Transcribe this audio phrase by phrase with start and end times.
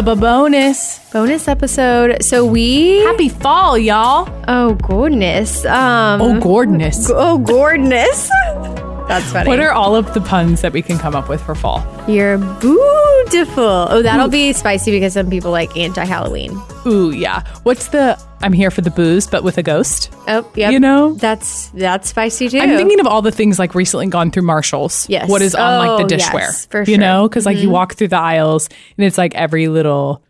[0.00, 0.98] Bonus.
[1.12, 2.22] Bonus episode.
[2.22, 4.26] So we Happy fall, y'all.
[4.48, 5.66] Oh goodness.
[5.66, 7.10] Um Oh, goodness.
[7.10, 8.30] Oh goodness.
[9.08, 9.48] That's funny.
[9.48, 11.84] What are all of the puns that we can come up with for fall?
[12.08, 13.62] You're beautiful.
[13.90, 16.60] Oh, that'll be spicy because some people like anti-Halloween.
[16.86, 17.42] Ooh, yeah.
[17.62, 20.12] What's the I'm here for the booze, but with a ghost?
[20.26, 20.70] Oh, yeah.
[20.70, 21.14] You know?
[21.14, 22.58] That's that's spicy too.
[22.58, 25.08] I'm thinking of all the things like recently gone through Marshalls.
[25.08, 25.28] Yes.
[25.28, 26.70] What is on like Oh, the yes, dishware.
[26.70, 26.94] for You sure.
[26.94, 27.00] Mm-hmm.
[27.00, 27.28] know?
[27.28, 30.22] Because like you walk through the aisles and it's like every little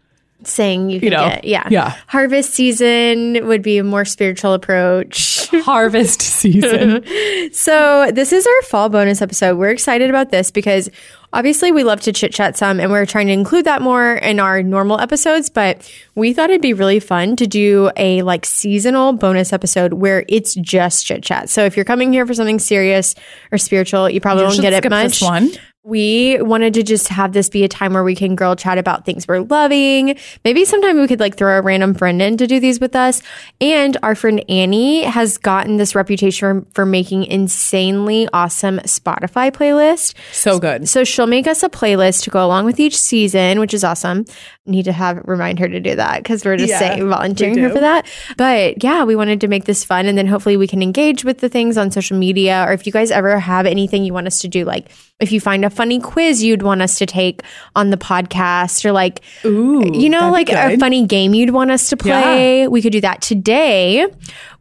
[0.46, 1.68] saying you can know, get yeah.
[1.70, 1.96] yeah.
[2.06, 5.42] Harvest season would be a more spiritual approach.
[5.64, 7.04] harvest season.
[7.52, 9.58] So, this is our fall bonus episode.
[9.58, 10.88] We're excited about this because
[11.32, 14.40] obviously we love to chit chat some and we're trying to include that more in
[14.40, 15.50] our normal episodes.
[15.50, 20.24] But we thought it'd be really fun to do a like seasonal bonus episode where
[20.28, 21.50] it's just chit chat.
[21.50, 23.14] So, if you're coming here for something serious
[23.50, 25.20] or spiritual, you probably won't should get it much.
[25.20, 25.50] this one.
[25.84, 29.04] We wanted to just have this be a time where we can girl chat about
[29.04, 30.16] things we're loving.
[30.44, 33.20] Maybe sometime we could like throw a random friend in to do these with us.
[33.60, 40.14] And our friend Annie has gotten this reputation for, for making insanely awesome Spotify playlist.
[40.30, 40.88] So good.
[40.88, 44.24] So she'll make us a playlist to go along with each season, which is awesome.
[44.66, 47.70] Need to have remind her to do that because we're just Yeah, saying volunteering her
[47.70, 48.06] for that.
[48.36, 51.38] But yeah, we wanted to make this fun and then hopefully we can engage with
[51.38, 54.38] the things on social media or if you guys ever have anything you want us
[54.38, 54.88] to do, like
[55.18, 57.42] if you find a funny quiz you'd want us to take
[57.74, 61.88] on the podcast or like Ooh, you know, like a funny game you'd want us
[61.90, 62.68] to play.
[62.68, 64.06] We could do that today.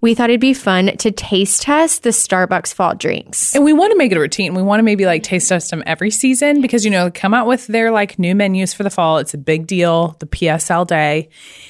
[0.01, 3.53] We thought it'd be fun to taste test the Starbucks fall drinks.
[3.53, 4.55] And we want to make it a routine.
[4.55, 7.35] We want to maybe like taste test them every season because, you know, they come
[7.35, 9.19] out with their like new menus for the fall.
[9.19, 11.29] It's a big deal, the PSL day.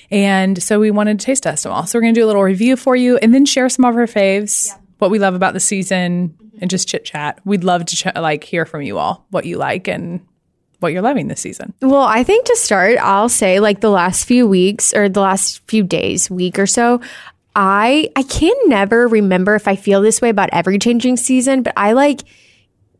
[0.09, 1.85] And so we wanted to taste test them all.
[1.85, 3.95] So we're going to do a little review for you and then share some of
[3.95, 7.39] our faves, what we love about the season, and just chit chat.
[7.43, 10.21] We'd love to ch- like hear from you all what you like and
[10.79, 11.73] what you're loving this season.
[11.81, 15.61] Well, I think to start, I'll say like the last few weeks or the last
[15.67, 17.01] few days, week or so,
[17.55, 21.73] I I can never remember if I feel this way about every changing season, but
[21.75, 22.21] I like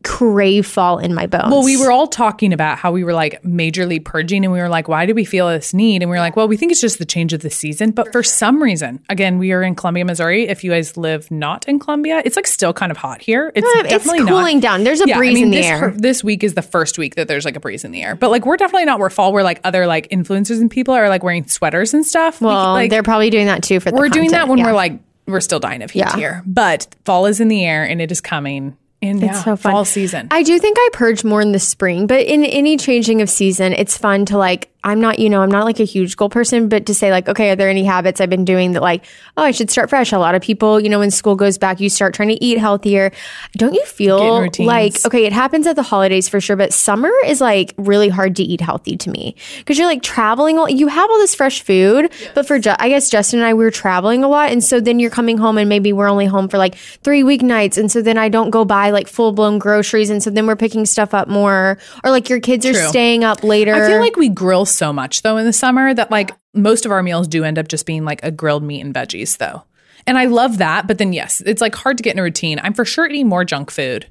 [0.02, 1.50] crave fall in my bones.
[1.50, 4.68] Well, we were all talking about how we were like majorly purging and we were
[4.68, 6.02] like, why do we feel this need?
[6.02, 7.90] And we were like, well, we think it's just the change of the season.
[7.90, 10.48] But for some reason, again, we are in Columbia, Missouri.
[10.48, 13.52] If you guys live not in Columbia, it's like still kind of hot here.
[13.54, 14.62] It's it's definitely cooling not.
[14.62, 14.84] down.
[14.84, 15.90] There's a Yeah, I breeze mean, in the this, air.
[15.96, 18.14] this week is the first week that there's like a breeze in the air.
[18.16, 21.08] But like, we're definitely not where fall, where like other like influencers and people are
[21.08, 22.40] like wearing sweaters and stuff.
[22.40, 24.58] We- well, like, they're probably doing that too for the we're doing that content, when
[24.58, 24.66] yeah.
[24.66, 26.16] we're like, we're still dying of heat Yeah.
[26.16, 26.42] here.
[26.46, 28.76] But fall is in the air and it is coming.
[29.02, 29.72] And yeah, so fun.
[29.72, 30.28] fall season.
[30.30, 33.72] I do think I purge more in the spring, but in any changing of season,
[33.72, 34.71] it's fun to like.
[34.84, 37.28] I'm not, you know, I'm not like a huge goal person, but to say like,
[37.28, 39.04] okay, are there any habits I've been doing that like,
[39.36, 40.10] oh, I should start fresh?
[40.12, 42.58] A lot of people, you know, when school goes back, you start trying to eat
[42.58, 43.12] healthier.
[43.56, 44.18] Don't you feel
[44.66, 48.34] like, okay, it happens at the holidays for sure, but summer is like really hard
[48.36, 50.58] to eat healthy to me because you're like traveling.
[50.58, 53.54] all- You have all this fresh food, but for Ju- I guess Justin and I,
[53.54, 56.26] we were traveling a lot, and so then you're coming home and maybe we're only
[56.26, 59.58] home for like three weeknights, and so then I don't go buy like full blown
[59.60, 63.22] groceries, and so then we're picking stuff up more, or like your kids are staying
[63.22, 63.74] up later.
[63.74, 66.92] I feel like we grill so much though in the summer that like most of
[66.92, 69.62] our meals do end up just being like a grilled meat and veggies though.
[70.06, 72.58] And I love that, but then yes, it's like hard to get in a routine.
[72.62, 74.06] I'm for sure eating more junk food.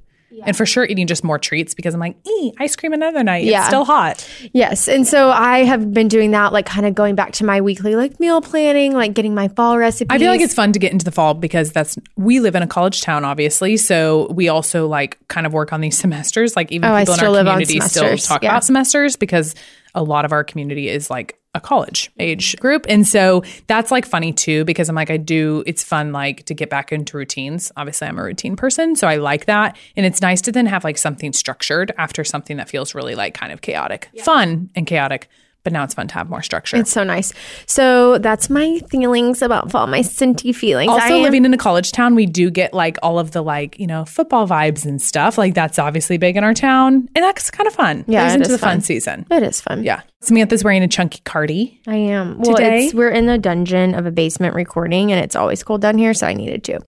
[0.46, 3.44] And for sure eating just more treats because I'm like, ee, ice cream another night.
[3.44, 3.60] Yeah.
[3.60, 4.28] It's still hot.
[4.54, 4.88] Yes.
[4.88, 7.96] And so I have been doing that, like kind of going back to my weekly
[7.96, 10.08] like meal planning, like getting my fall recipes.
[10.10, 12.64] I feel like it's fun to get into the fall because that's we live in
[12.64, 13.76] a college town, obviously.
[13.78, 16.56] So we also like kind of work on these semesters.
[16.56, 18.52] Like even Oh, I people in our live on community still talk Yeah.
[18.52, 19.54] about semesters because
[19.94, 22.85] a lot of our community is like a college age group.
[22.88, 26.54] And so that's like funny too, because I'm like, I do, it's fun like to
[26.54, 27.71] get back into routines.
[27.75, 28.95] Obviously, I'm a routine person.
[28.95, 29.77] So I like that.
[29.98, 33.33] And it's nice to then have like something structured after something that feels really like
[33.33, 35.27] kind of chaotic, fun and chaotic.
[35.63, 36.78] But now it's fun to have more structure.
[36.78, 37.34] It's so nice.
[37.68, 40.90] So that's my feelings about fall, my scenty feelings.
[40.92, 43.80] Also am- living in a college town we do get like all of the like
[43.80, 47.52] you know football vibes and stuff like that's obviously big in our town and that's
[47.52, 48.81] kind of fun Yeah, it into is the fun, fun.
[48.81, 49.84] season It is fun.
[49.84, 52.38] yeah samantha's wearing a chunky cardi I am.
[52.40, 52.86] Well, Today?
[52.86, 56.14] it's, we're in the dungeon of a basement recording, and it's always cold down here,
[56.14, 56.80] so I needed to.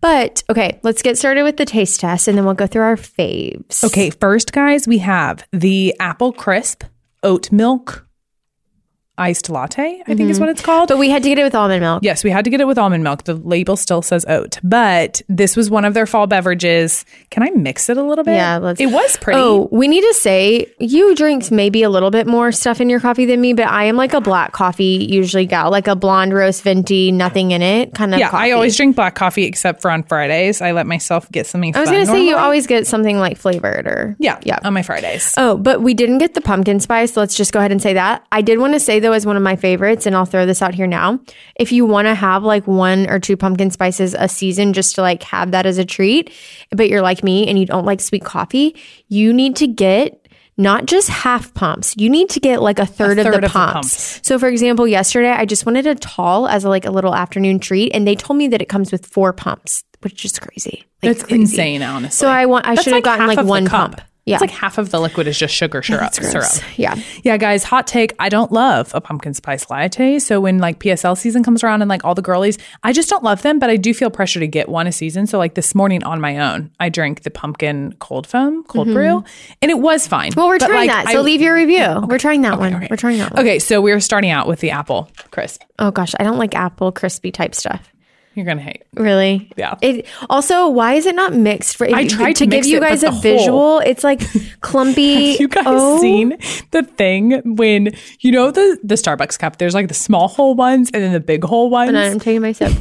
[0.00, 2.96] But okay, let's get started with the taste test, and then we'll go through our
[2.96, 3.82] faves.
[3.84, 6.84] okay first guys we have the apple crisp
[7.22, 8.05] oat milk
[9.18, 10.46] iced latte, I think is mm-hmm.
[10.46, 10.88] what it's called.
[10.88, 12.02] But we had to get it with almond milk.
[12.02, 13.24] Yes, we had to get it with almond milk.
[13.24, 17.04] The label still says oat, but this was one of their fall beverages.
[17.30, 18.34] Can I mix it a little bit?
[18.34, 19.40] Yeah, let's- It was pretty.
[19.40, 23.00] Oh, we need to say you drink maybe a little bit more stuff in your
[23.00, 26.32] coffee than me, but I am like a black coffee usually gal, like a blonde
[26.34, 28.20] roast venti, nothing in it kind of.
[28.20, 28.50] yeah, coffee.
[28.50, 30.60] I always drink black coffee except for on Fridays.
[30.60, 31.74] I let myself get something.
[31.74, 34.58] I was gonna say you always get something like flavored or Yeah, yeah.
[34.64, 35.34] on my Fridays.
[35.36, 37.16] Oh, but we didn't get the pumpkin spice.
[37.16, 38.26] Let's just go ahead and say that.
[38.32, 40.60] I did want to say though, as one of my favorites, and I'll throw this
[40.62, 41.20] out here now.
[41.54, 45.02] If you want to have like one or two pumpkin spices a season just to
[45.02, 46.32] like have that as a treat,
[46.70, 48.74] but you're like me and you don't like sweet coffee,
[49.08, 50.26] you need to get
[50.56, 51.94] not just half pumps.
[51.96, 53.74] You need to get like a third, third of, of the the pumps.
[53.74, 54.20] pumps.
[54.26, 57.58] So for example, yesterday I just wanted a tall as a, like a little afternoon
[57.60, 60.84] treat and they told me that it comes with four pumps, which is crazy.
[61.02, 61.42] Like That's crazy.
[61.42, 62.16] insane, honestly.
[62.16, 63.96] So I want I should have gotten like one cup.
[63.96, 64.00] pump.
[64.26, 64.34] Yeah.
[64.34, 66.12] It's like half of the liquid is just sugar syrup.
[66.12, 66.44] syrup.
[66.76, 66.96] Yeah.
[67.22, 68.12] Yeah, guys, hot take.
[68.18, 70.18] I don't love a pumpkin spice latte.
[70.18, 73.22] So when like PSL season comes around and like all the girlies, I just don't
[73.22, 75.28] love them, but I do feel pressure to get one a season.
[75.28, 79.22] So like this morning on my own, I drank the pumpkin cold foam, cold brew,
[79.62, 80.32] and it was fine.
[80.32, 80.40] Mm-hmm.
[80.40, 81.12] Well, we're But, trying like, that.
[81.12, 82.04] So I- leave your review.
[82.08, 82.84] We're trying that one.
[82.90, 83.40] We're trying that one.
[83.42, 85.62] Okay, so we're starting out with the apple crisp.
[85.78, 87.92] Oh gosh, I don't like apple crispy type stuff.
[88.36, 88.82] You're gonna hate.
[88.92, 89.50] Really?
[89.56, 89.76] Yeah.
[89.80, 93.00] It also why is it not mixed for I tried to give mix you guys
[93.00, 93.78] the a visual?
[93.86, 94.20] It's like
[94.60, 95.32] clumpy.
[95.32, 96.36] Have you guys oh, seen
[96.70, 99.56] the thing when you know the the Starbucks cup?
[99.56, 101.88] There's like the small hole ones and then the big hole ones.
[101.88, 102.72] And I'm taking my sip.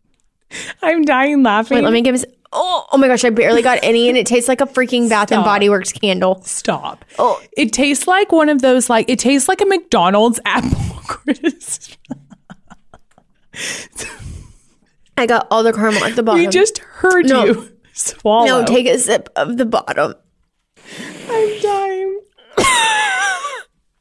[0.82, 1.76] I'm dying laughing.
[1.76, 2.24] Wait, let me give us.
[2.52, 5.30] Oh, oh my gosh, I barely got any, and it tastes like a freaking Bath
[5.30, 6.42] and Body Works candle.
[6.42, 7.04] Stop.
[7.20, 7.40] Oh.
[7.56, 11.94] It tastes like one of those like it tastes like a McDonald's apple crisp.
[15.18, 16.40] I got all the caramel at the bottom.
[16.40, 17.44] We just heard No.
[17.44, 18.46] you swallow.
[18.46, 20.14] no, take a sip of the bottom.
[21.30, 22.20] I'm dying.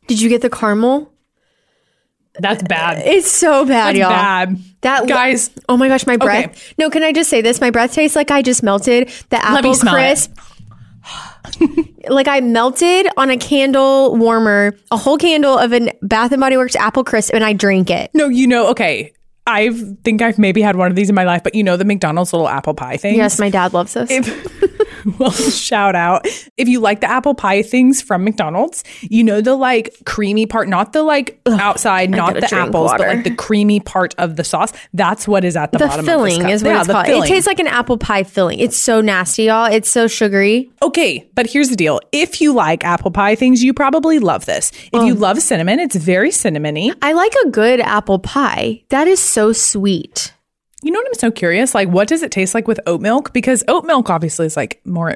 [0.08, 1.12] Did you get the caramel?
[2.40, 3.00] That's bad.
[3.06, 4.10] It's so bad, That's y'all.
[4.10, 4.60] bad.
[4.82, 6.74] That Guys, Oh my gosh, my breath.
[6.78, 7.60] No, can I just say this?
[7.60, 10.38] My breath tastes like I just melted the me apple crisp.
[12.10, 16.58] like I melted on a candle warmer, a whole candle of an Bath and Body
[16.58, 18.12] Works apple crisp, and I drank it.
[18.14, 19.14] no, you know, okay.
[19.48, 19.72] I
[20.04, 22.34] think I've maybe had one of these in my life, but you know the McDonald's
[22.34, 23.16] little apple pie thing.
[23.16, 24.10] Yes, my dad loves this.
[25.20, 26.28] well, shout out.
[26.58, 30.68] If you like the apple pie things from McDonald's, you know the like creamy part,
[30.68, 34.74] not the like outside, not the apples, but like the creamy part of the sauce.
[34.94, 37.06] That's what is at the, the bottom filling of is what Yeah, it's the called.
[37.06, 37.24] filling.
[37.24, 38.60] It tastes like an apple pie filling.
[38.60, 39.72] It's so nasty, y'all.
[39.72, 40.70] It's so sugary.
[40.82, 42.00] Okay, but here's the deal.
[42.12, 44.72] If you like apple pie things, you probably love this.
[44.92, 46.94] If you um, love cinnamon, it's very cinnamony.
[47.02, 48.84] I like a good apple pie.
[48.90, 50.34] That is so sweet.
[50.84, 51.74] You know what I'm so curious?
[51.74, 53.34] Like, what does it taste like with oat milk?
[53.34, 55.16] Because oat milk obviously is like more.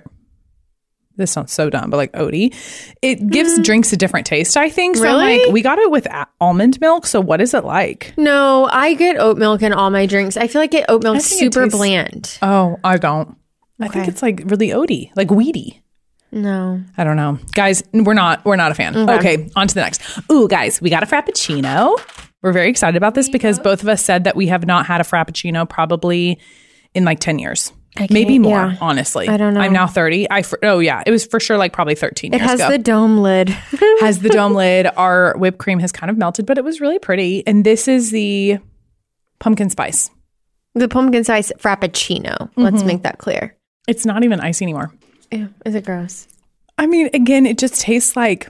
[1.17, 2.55] This sounds so dumb, but like oaty,
[3.01, 4.57] it gives drinks a different taste.
[4.57, 4.95] I think.
[4.97, 5.17] So I'm Mm.
[5.27, 5.43] Really?
[5.45, 7.05] like, we got it with a- almond milk.
[7.05, 8.13] So what is it like?
[8.17, 10.35] No, I get oat milk in all my drinks.
[10.37, 12.37] I feel like it oat think super tastes- bland.
[12.41, 13.35] Oh, I don't.
[13.79, 15.81] I think it's like really oaty, like weedy.
[16.31, 16.81] No.
[16.97, 17.83] I don't know, guys.
[17.93, 18.45] We're not.
[18.45, 18.95] We're not a fan.
[19.09, 19.49] Okay.
[19.55, 20.01] on to the next.
[20.31, 21.97] Ooh, guys, we got a frappuccino.
[22.41, 24.99] We're very excited about this because both of us said that we have not had
[25.01, 26.39] a frappuccino probably
[26.93, 27.71] in like ten years,
[28.09, 28.57] maybe more.
[28.57, 28.77] yeah.
[28.81, 29.61] Honestly, I don't know.
[29.61, 30.29] I'm now thirty.
[30.29, 32.69] I fr- oh yeah, it was for sure like probably thirteen It years has ago.
[32.71, 33.49] the dome lid.
[33.99, 34.87] has the dome lid.
[34.97, 37.45] Our whipped cream has kind of melted, but it was really pretty.
[37.45, 38.57] And this is the
[39.39, 40.09] pumpkin spice.
[40.73, 42.37] the pumpkin spice frappuccino.
[42.37, 42.61] Mm-hmm.
[42.61, 43.55] Let's make that clear.
[43.87, 44.91] It's not even icy anymore.
[45.31, 46.27] Ew, is it gross?
[46.77, 48.49] I mean, again, it just tastes like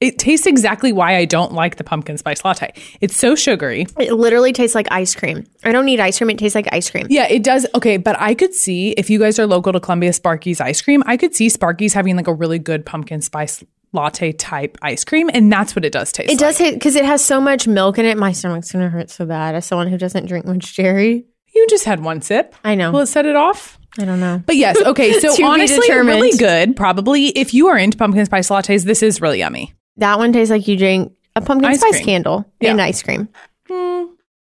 [0.00, 2.72] it tastes exactly why I don't like the pumpkin spice latte.
[3.00, 3.86] It's so sugary.
[3.98, 5.44] It literally tastes like ice cream.
[5.64, 6.30] I don't need ice cream.
[6.30, 7.06] It tastes like ice cream.
[7.10, 7.66] Yeah, it does.
[7.74, 11.02] Okay, but I could see if you guys are local to Columbia Sparky's ice cream,
[11.06, 15.30] I could see Sparky's having like a really good pumpkin spice latte type ice cream,
[15.32, 16.30] and that's what it does taste.
[16.30, 18.18] It does hit because it has so much milk in it.
[18.18, 21.26] My stomach's gonna hurt so bad as someone who doesn't drink much dairy.
[21.54, 22.54] You just had one sip.
[22.64, 22.92] I know.
[22.92, 23.78] Will it set it off?
[23.98, 24.42] I don't know.
[24.44, 25.18] But yes, okay.
[25.20, 26.76] So honestly, really good.
[26.76, 29.72] Probably if you are into pumpkin spice lattes, this is really yummy.
[29.98, 32.04] That one tastes like you drink a pumpkin Ice spice cream.
[32.04, 32.70] candle Yeah.
[32.72, 33.28] and ice cream.
[33.68, 34.04] Hmm.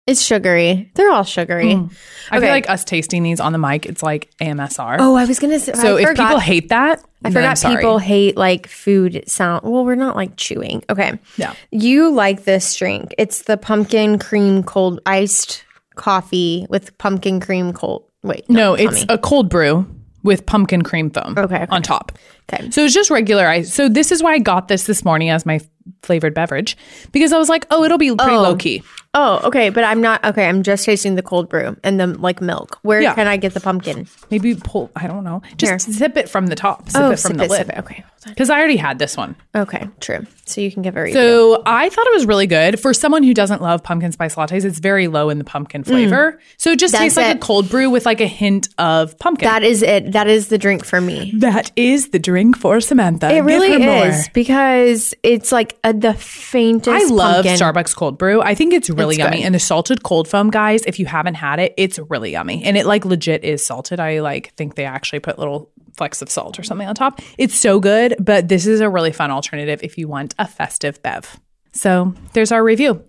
[0.08, 0.91] It's sugary.
[0.96, 1.74] They're all sugary.
[1.75, 1.88] Hmm.
[2.32, 2.46] I Okay.
[2.48, 4.98] feel like us tasting these on the mic, it's like AMSR.
[5.00, 5.74] Oh, I was gonna say.
[5.74, 9.62] so I if forgot, people hate that, I forgot people hate like food sound.
[9.63, 10.84] Well, we're not like chewing.
[10.89, 11.20] Okay.
[11.38, 11.53] Yeah.
[11.72, 13.13] You like this drink?
[13.20, 15.63] It's the pumpkin cream cold iced
[15.96, 18.06] coffee with pumpkin cream cold.
[18.24, 19.86] Wait, No, tell it's a cold brew
[20.24, 21.66] with pumpkin cream foam Okay, okay.
[21.70, 22.12] on top.
[22.52, 22.70] Okay.
[22.72, 23.74] So it's just regular ice.
[23.74, 25.60] So this is why I got this this morning as my
[26.04, 26.76] flavored beverage
[27.12, 28.42] because I was like, oh, it'll be pretty Oh.
[28.42, 28.84] low key.
[29.16, 30.48] Oh, okay, but I'm not okay.
[30.48, 32.78] I'm just tasting the cold brew and the like milk.
[32.84, 33.16] Where Yeah.
[33.16, 34.08] can I get the pumpkin?
[34.30, 34.92] Maybe pull.
[34.96, 35.42] I don't know.
[35.58, 35.96] Just Here.
[35.96, 36.89] sip it from the top.
[36.92, 37.75] Sip oh, it from sip the it, sip lid.
[37.78, 37.80] it.
[37.80, 38.30] Okay, hold.
[38.36, 39.36] Because I already had this one.
[39.56, 40.28] Okay, true.
[40.46, 41.13] So you can give a review.
[41.20, 44.63] So I thought it was really good for someone who doesn't love pumpkin spice lattes.
[44.66, 47.32] It's very low in the pumpkin flavor, so it just tastes like Mm.
[47.32, 47.36] it.
[47.38, 49.48] a cold brew with like a hint of pumpkin.
[49.48, 50.12] that is it.
[50.12, 51.34] That is the drink for me.
[51.38, 53.30] that is the drink for Samantha.
[53.30, 54.06] It Give really her more.
[54.08, 56.89] is because it's like a, the faintest.
[56.89, 57.56] I love pumpkin.
[57.58, 58.42] Starbucks cold brew.
[58.42, 59.38] I think it's really It's yummy.
[59.38, 59.46] good.
[59.46, 62.63] And the salted cold foam, guys, if you haven't had it, it's really yummy.
[62.63, 64.00] And it like legit is salted.
[64.00, 67.22] I like think they actually put little flecks of salt or something on top.
[67.38, 71.01] It's so good, but this is a really fun alternative if you want a festive
[71.03, 71.39] bev.
[71.74, 73.03] So there's our review.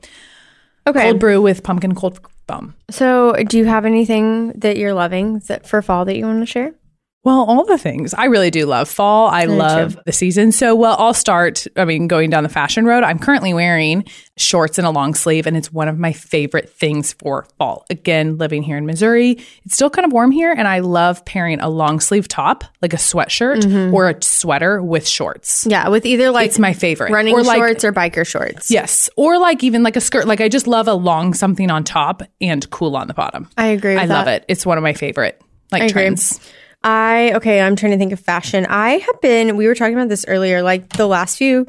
[0.86, 1.02] Okay.
[1.02, 2.74] Cold brew with pumpkin cold foam.
[2.90, 6.46] So, do you have anything that you're loving that for fall that you want to
[6.46, 6.72] share?
[7.22, 8.14] Well, all the things.
[8.14, 9.28] I really do love fall.
[9.28, 10.52] I love the season.
[10.52, 11.66] So, well, I'll start.
[11.76, 13.04] I mean, going down the fashion road.
[13.04, 14.04] I'm currently wearing
[14.38, 17.84] shorts and a long sleeve, and it's one of my favorite things for fall.
[17.90, 19.32] Again, living here in Missouri,
[19.64, 22.94] it's still kind of warm here, and I love pairing a long sleeve top, like
[22.94, 23.94] a sweatshirt mm-hmm.
[23.94, 25.66] or a sweater, with shorts.
[25.68, 27.12] Yeah, with either like It's my favorite.
[27.12, 28.70] running or like, shorts or biker shorts.
[28.70, 30.26] Yes, or like even like a skirt.
[30.26, 33.50] Like I just love a long something on top and cool on the bottom.
[33.58, 33.92] I agree.
[33.92, 34.46] With I love it.
[34.48, 35.38] It's one of my favorite
[35.70, 36.40] like trends.
[36.82, 38.66] I okay, I'm trying to think of fashion.
[38.66, 41.66] I have been we were talking about this earlier, like the last few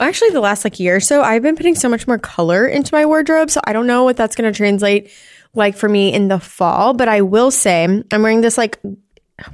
[0.00, 2.94] actually the last like year or so, I've been putting so much more color into
[2.94, 3.50] my wardrobe.
[3.50, 5.10] So I don't know what that's gonna translate
[5.54, 6.94] like for me in the fall.
[6.94, 8.78] But I will say I'm wearing this like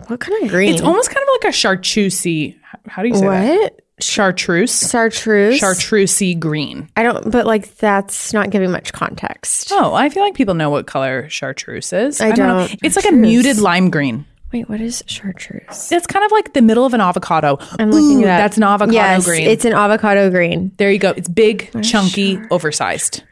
[0.07, 0.75] what kind of green?
[0.75, 2.57] It's almost kind of like a chartreusey.
[2.87, 3.61] How do you say that?
[3.61, 3.81] what?
[4.01, 4.91] Chartreuse.
[4.91, 5.61] Chartreuse.
[5.61, 6.89] Chartreusey green.
[6.97, 9.73] I don't but like that's not giving much context.
[9.73, 12.21] Oh, I feel like people know what color chartreuse is.
[12.21, 12.35] I know.
[12.37, 12.77] don't.
[12.83, 14.25] It's like a muted lime green.
[14.53, 15.93] Wait, what is chartreuse?
[15.93, 17.59] It's kind of like the middle of an avocado.
[17.79, 18.39] I'm looking Ooh, up.
[18.39, 19.47] That's an avocado yes, green.
[19.47, 20.73] It's an avocado green.
[20.79, 21.11] there you go.
[21.11, 23.25] It's big, chunky, oversized.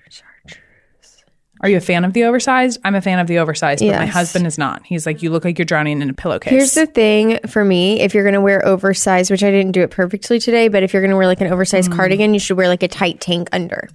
[1.62, 2.78] Are you a fan of the oversized?
[2.84, 4.84] I'm a fan of the oversized, but my husband is not.
[4.84, 6.50] He's like, you look like you're drowning in a pillowcase.
[6.50, 9.80] Here's the thing for me: if you're going to wear oversized, which I didn't do
[9.80, 11.96] it perfectly today, but if you're going to wear like an oversized mm.
[11.96, 13.88] cardigan, you should wear like a tight tank under.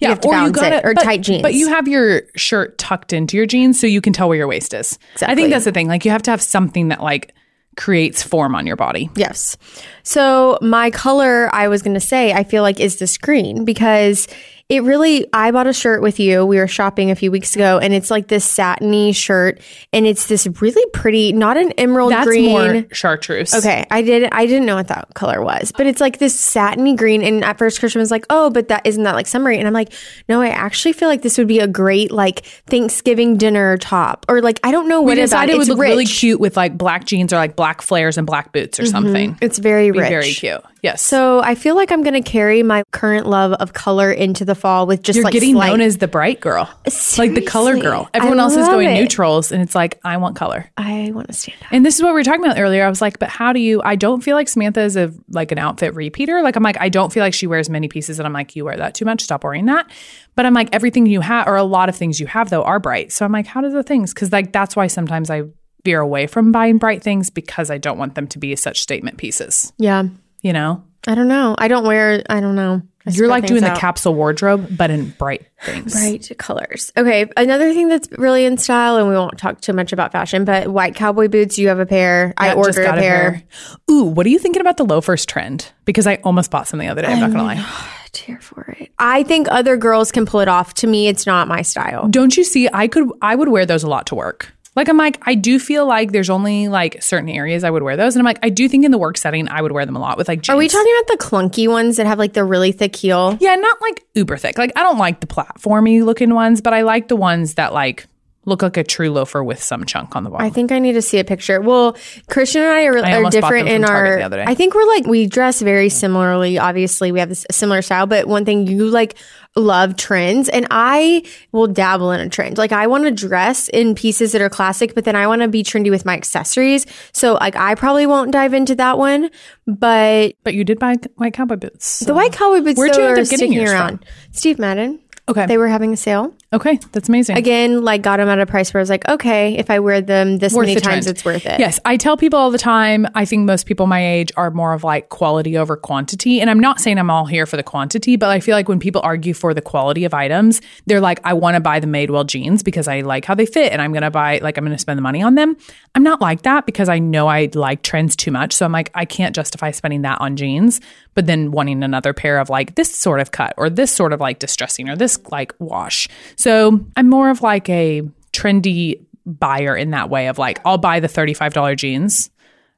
[0.00, 1.42] You have to balance it, or but- tight jeans.
[1.42, 4.48] But you have your shirt tucked into your jeans so you can tell where your
[4.48, 4.98] waist is.
[5.22, 5.88] I think that's the thing.
[5.88, 7.34] Like you have to have something that like
[7.76, 9.10] creates form on your body.
[9.16, 9.56] Yes.
[10.02, 14.28] So my color, I was going to say, I feel like is this green because
[14.68, 16.44] it really, I bought a shirt with you.
[16.44, 19.60] We were shopping a few weeks ago and it's like this satiny shirt
[19.92, 22.50] and it's this really pretty, not an emerald That's green.
[22.50, 23.54] more chartreuse.
[23.54, 24.28] Okay, I did.
[24.32, 27.22] I didn't know what that color was, but it's like this satiny green.
[27.22, 29.74] And at first, Christian was like, "Oh, but that isn't that like summery?" And I'm
[29.74, 29.92] like,
[30.28, 34.40] "No, I actually feel like this would be a great like Thanksgiving dinner top, or
[34.42, 35.54] like I don't know what about decided it.
[35.54, 35.90] it would look rich.
[35.90, 38.90] really cute with like black jeans or like black flares and black boots or mm-hmm.
[38.90, 39.38] something.
[39.40, 40.08] It's very rich.
[40.08, 40.62] very cute.
[40.86, 41.02] Yes.
[41.02, 44.54] So I feel like I'm going to carry my current love of color into the
[44.54, 46.70] fall with just you're like getting slight- known as the bright girl,
[47.18, 48.08] like the color girl.
[48.14, 48.94] Everyone I else is going it.
[49.00, 50.70] neutrals, and it's like I want color.
[50.76, 51.72] I want to stand out.
[51.72, 52.86] And this is what we were talking about earlier.
[52.86, 53.82] I was like, but how do you?
[53.84, 56.40] I don't feel like Samantha is a like an outfit repeater.
[56.40, 58.64] Like I'm like, I don't feel like she wears many pieces, and I'm like, you
[58.64, 59.22] wear that too much.
[59.22, 59.90] Stop wearing that.
[60.36, 62.78] But I'm like, everything you have, or a lot of things you have though, are
[62.78, 63.10] bright.
[63.10, 64.14] So I'm like, how do the things?
[64.14, 65.42] Because like that's why sometimes I
[65.84, 69.18] veer away from buying bright things because I don't want them to be such statement
[69.18, 69.72] pieces.
[69.78, 70.04] Yeah,
[70.46, 71.56] You know, I don't know.
[71.58, 72.22] I don't wear.
[72.30, 72.80] I don't know.
[73.04, 75.92] I you're like doing things the capsule wardrobe, but in bright things.
[75.92, 76.92] Bright colors.
[76.96, 80.44] Okay, another thing that's really in style, and we won't talk too much about fashion,
[80.44, 81.58] but white cowboy boots.
[81.58, 82.32] You have a pair.
[82.36, 83.42] I Yeah, just ordered a got pair.
[83.90, 85.72] Ooh, what are you thinking about the loafers trend?
[85.84, 87.08] Because I almost bought some the other day.
[87.08, 87.66] I'm not gonna lie.
[88.12, 88.92] Cheer for it.
[89.00, 90.74] I think other girls can pull it off.
[90.74, 92.06] To me, it's not my style.
[92.06, 92.68] Don't you see?
[92.72, 93.10] I could.
[93.20, 94.52] I would wear those a lot to work.
[94.76, 97.96] Like I'm like I do feel like there's only like certain areas I would wear
[97.96, 99.96] those, and I'm like I do think in the work setting I would wear them
[99.96, 100.54] a lot with like jeans.
[100.54, 103.36] Are we talking about the clunky ones that have like the really thick heel?
[103.40, 104.58] Yeah, not like uber thick.
[104.58, 108.06] Like I don't like the platformy looking ones, but I like the ones that like
[108.46, 110.46] look like a true loafer with some chunk on the bottom.
[110.46, 111.60] I think I need to see a picture.
[111.60, 111.96] Well,
[112.28, 114.18] Christian and I are, I are different in Target our.
[114.18, 114.44] the other day.
[114.46, 116.58] I think we're like we dress very similarly.
[116.58, 119.16] Obviously, we have this similar style, but one thing you like
[119.56, 122.58] love trends, and I will dabble in a trend.
[122.58, 125.48] Like I want to dress in pieces that are classic, but then I want to
[125.48, 126.86] be trendy with my accessories.
[127.12, 129.30] So like I probably won't dive into that one,
[129.66, 132.00] but but you did buy white cowboy boots.
[132.00, 134.04] the white cowboy boots Where'd you end are up getting sticking around.
[134.32, 135.00] Steve Madden.
[135.28, 137.36] Okay, They were having a sale okay, that's amazing.
[137.36, 137.82] again.
[137.84, 140.38] Like got them at a price where I was like, okay, if I wear them
[140.38, 141.16] this Worth many the times, trend.
[141.16, 141.60] it's worth it.
[141.60, 143.06] Yes, I tell people all the time.
[143.14, 146.60] I think most people my age are more of like quality over quantity, and I'm
[146.60, 149.34] not saying I'm all here for the quantity, but I feel like when people argue
[149.34, 152.88] for the quality of items, they're like, I want to buy the Madewell jeans because
[152.88, 155.22] I like how they fit, and I'm gonna buy like I'm gonna spend the money
[155.22, 155.56] on them.
[155.94, 158.90] I'm not like that because I know I like trends too much, so I'm like
[158.94, 160.80] I can't justify spending that on jeans,
[161.14, 164.20] but then wanting another pair of like this sort of cut or this sort of
[164.20, 166.08] like distressing or this like wash.
[166.36, 171.00] So I'm more of like a trendy buyer in that way of like, I'll buy
[171.00, 172.30] the $35 jeans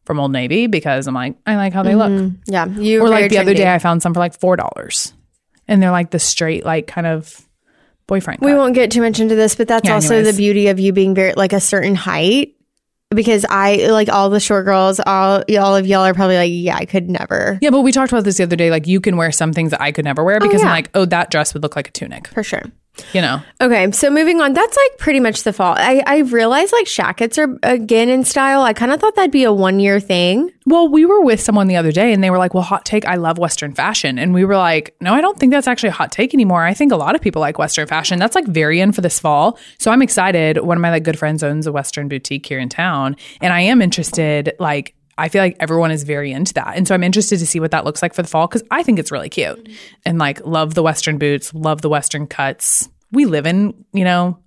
[0.04, 2.10] from Old Navy because I'm like, I like how they look.
[2.10, 2.36] Mm-hmm.
[2.52, 5.12] Yeah, you Or like the other day, I found some for like $4.
[5.66, 7.46] And they're like the straight, like kind of
[8.06, 8.40] boyfriend.
[8.40, 10.34] We won't get too much into this, but that's Yeah, also anyways.
[10.34, 12.54] the beauty of you being very like a certain height.
[13.14, 16.76] Because I like all the short girls, all all of y'all are probably like, yeah,
[16.76, 18.70] I could never Yeah, but we talked about this the other day.
[18.70, 20.66] Like, you can wear some things that I could never wear oh, because yeah.
[20.68, 22.28] I'm like, oh, that dress would look like a tunic.
[22.28, 22.64] for sure.
[23.12, 23.42] You know?
[23.60, 25.74] Okay, so moving on, that's like pretty much the fall.
[25.76, 28.62] I I realized like shackets are again in style.
[28.62, 30.52] I kind of thought that'd be a one year thing.
[30.66, 33.06] Well, we were with someone the other day and they were like, well, hot take,
[33.06, 34.18] I love Western fashion.
[34.18, 36.62] And we were like, no, I don't think that's actually a hot take anymore.
[36.62, 38.18] I think a lot of people like Western fashion.
[38.18, 39.58] That's like very in for this fall.
[39.78, 40.58] So I'm excited.
[40.58, 43.16] One of my like good friends owns a Western boutique here in town.
[43.40, 46.76] And I am interested, like, I feel like everyone is very into that.
[46.76, 48.82] And so I'm interested to see what that looks like for the fall because I
[48.82, 49.68] think it's really cute.
[50.06, 52.88] And like, love the Western boots, love the Western cuts.
[53.10, 54.38] We live in, you know,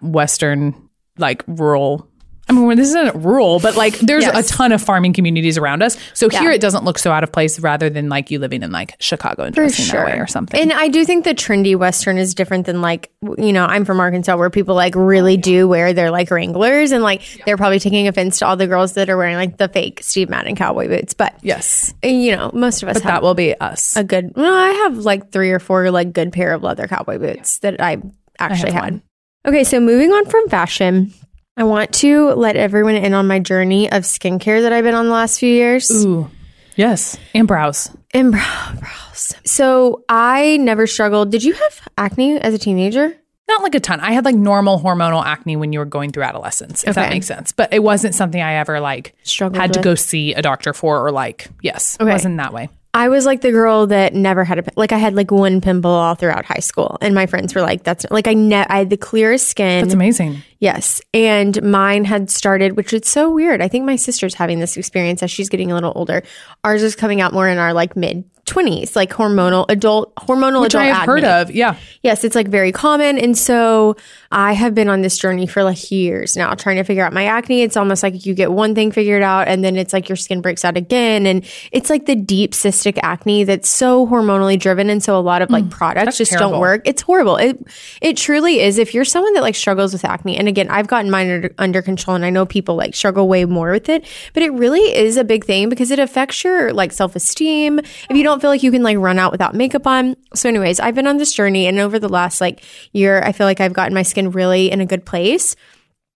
[0.00, 2.08] Western, like rural.
[2.48, 4.50] I mean, this isn't rural, but like there's Yes.
[4.50, 5.96] a ton of farming communities around us.
[6.14, 8.70] So here it doesn't look so out of place rather than like you living in
[8.70, 10.60] like Chicago and dressing that way or something.
[10.60, 13.98] And I do think the trendy Western is different than like, you know, I'm from
[13.98, 17.80] Arkansas where people like really oh, do wear their like Wranglers and like they're probably
[17.80, 20.86] taking offense to all the girls that are wearing like the fake Steve Madden cowboy
[20.86, 21.14] boots.
[21.14, 23.96] But, yes, eh, you know, most of us have that will be us.
[23.96, 27.18] a good, well, I have like three or four like good pair of leather cowboy
[27.18, 27.98] boots that I
[28.38, 28.92] actually have had.
[28.94, 29.02] one.
[29.46, 31.12] Okay, so moving on from fashion,
[31.58, 35.06] I want to let everyone in on my journey of skincare that I've been on
[35.06, 35.90] the last few years.
[35.90, 36.30] Ooh,
[36.76, 37.90] yes, and brows.
[38.12, 39.34] And brow, brows.
[39.46, 41.30] So I never struggled.
[41.30, 43.16] Did you have acne as a teenager?
[43.48, 44.00] Not like a ton.
[44.00, 47.26] I had like normal hormonal acne when you were going through adolescence, if that makes
[47.26, 47.52] sense.
[47.52, 51.06] But it wasn't something I ever like Struggled had to go see a doctor for
[51.06, 52.10] or like, yes, Okay.
[52.10, 52.68] it wasn't that way.
[52.96, 55.90] I was like the girl that never had a like I had like one pimple
[55.90, 58.88] all throughout high school, and my friends were like, "That's like I ne- I had
[58.88, 60.38] the clearest skin." That's amazing.
[60.60, 61.02] Yes.
[61.12, 63.60] And mine had started, which is so weird.
[63.60, 66.22] I think my sister's having this experience as she's getting a little older.
[66.64, 70.74] Ours is coming out more in our like mid 20s, like hormonal adult, hormonal Which
[70.74, 71.12] adult I have acne.
[71.12, 71.50] heard of.
[71.50, 71.76] Yeah.
[72.02, 73.18] Yes, it's like very common.
[73.18, 73.96] And so
[74.30, 77.24] I have been on this journey for like years now, trying to figure out my
[77.24, 77.62] acne.
[77.62, 80.40] It's almost like you get one thing figured out and then it's like your skin
[80.40, 81.26] breaks out again.
[81.26, 84.90] And it's like the deep cystic acne that's so hormonally driven.
[84.90, 86.52] And so a lot of like mm, products just terrible.
[86.52, 86.82] don't work.
[86.84, 87.36] It's horrible.
[87.36, 87.58] It,
[88.00, 88.78] it truly is.
[88.78, 91.82] If you're someone that like struggles with acne, and again, I've gotten mine under, under
[91.82, 95.16] control and I know people like struggle way more with it, but it really is
[95.16, 97.80] a big thing because it affects your like self esteem.
[97.80, 100.16] If you don't feel like you can like run out without makeup on.
[100.34, 103.46] So, anyways, I've been on this journey and over the last like year, I feel
[103.46, 105.56] like I've gotten my skin really in a good place,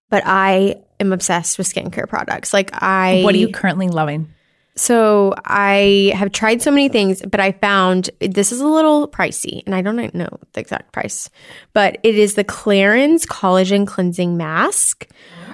[0.08, 2.52] but I am obsessed with skincare products.
[2.52, 3.22] Like, I.
[3.24, 4.32] What are you currently loving?
[4.76, 9.62] So I have tried so many things, but I found this is a little pricey,
[9.66, 11.28] and I don't know the exact price,
[11.74, 15.06] but it is the Clarins Collagen Cleansing Mask,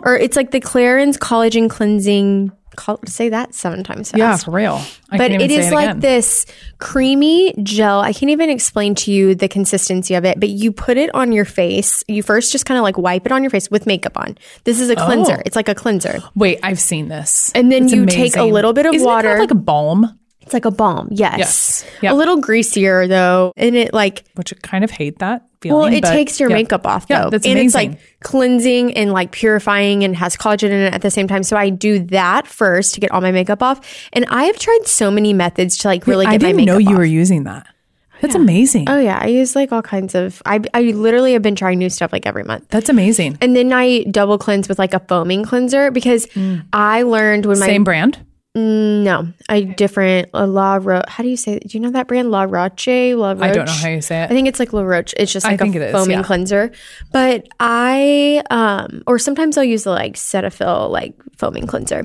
[0.03, 2.53] or it's like the Clarins Collagen Cleansing.
[2.77, 4.19] Col- say that seven times fast.
[4.19, 4.81] Yeah, for real.
[5.11, 6.01] I But it is it like again.
[6.01, 6.47] this
[6.79, 8.01] creamy gel.
[8.01, 11.33] I can't even explain to you the consistency of it, but you put it on
[11.33, 12.05] your face.
[12.07, 14.37] You first just kind of like wipe it on your face with makeup on.
[14.65, 15.37] This is a cleanser.
[15.39, 15.43] Oh.
[15.47, 16.21] It's like a cleanser.
[16.35, 17.51] Wait, I've seen this.
[17.55, 19.39] And then It's you take a little bit of Isn't water.
[19.39, 21.09] like a balm, It's like a balm.
[21.11, 21.39] Yes.
[21.39, 21.85] Yes.
[22.03, 22.13] Yep.
[22.13, 23.53] A little greasier though.
[23.57, 25.79] And it like which I kind of hate that feeling.
[25.81, 26.57] well, it but- takes your yeah.
[26.57, 27.15] makeup off though.
[27.15, 31.03] Yeah, that's and it's like cleansing and like purifying and has collagen in it at
[31.03, 31.43] the same time.
[31.43, 34.09] So I do that first to get all my makeup off.
[34.13, 36.75] And I have tried so many methods to like really I get my didn't makeup
[36.75, 36.99] know you off.
[36.99, 37.67] were using that.
[38.21, 38.89] That's amazing.
[38.89, 40.41] Oh yeah, I use like all kinds of.
[40.47, 42.69] I I literally have been trying new stuff like every month.
[42.69, 43.37] That's amazing.
[43.41, 46.65] And then I double cleanse with like a foaming cleanser because mm.
[46.73, 48.26] I learned when my Same brand.
[48.57, 51.03] No a different a La Ro.
[51.07, 51.55] How do you say?
[51.55, 51.69] It?
[51.69, 53.15] Do you know that brand La Roche?
[53.15, 53.43] La Roche.
[53.43, 54.25] I don't know how you say it.
[54.25, 55.13] I think it's like La Roche.
[55.17, 56.23] It's just like a it is, foaming yeah.
[56.23, 56.73] cleanser.
[57.13, 62.03] But I um or sometimes I'll use the like Cetaphil like foaming cleanser.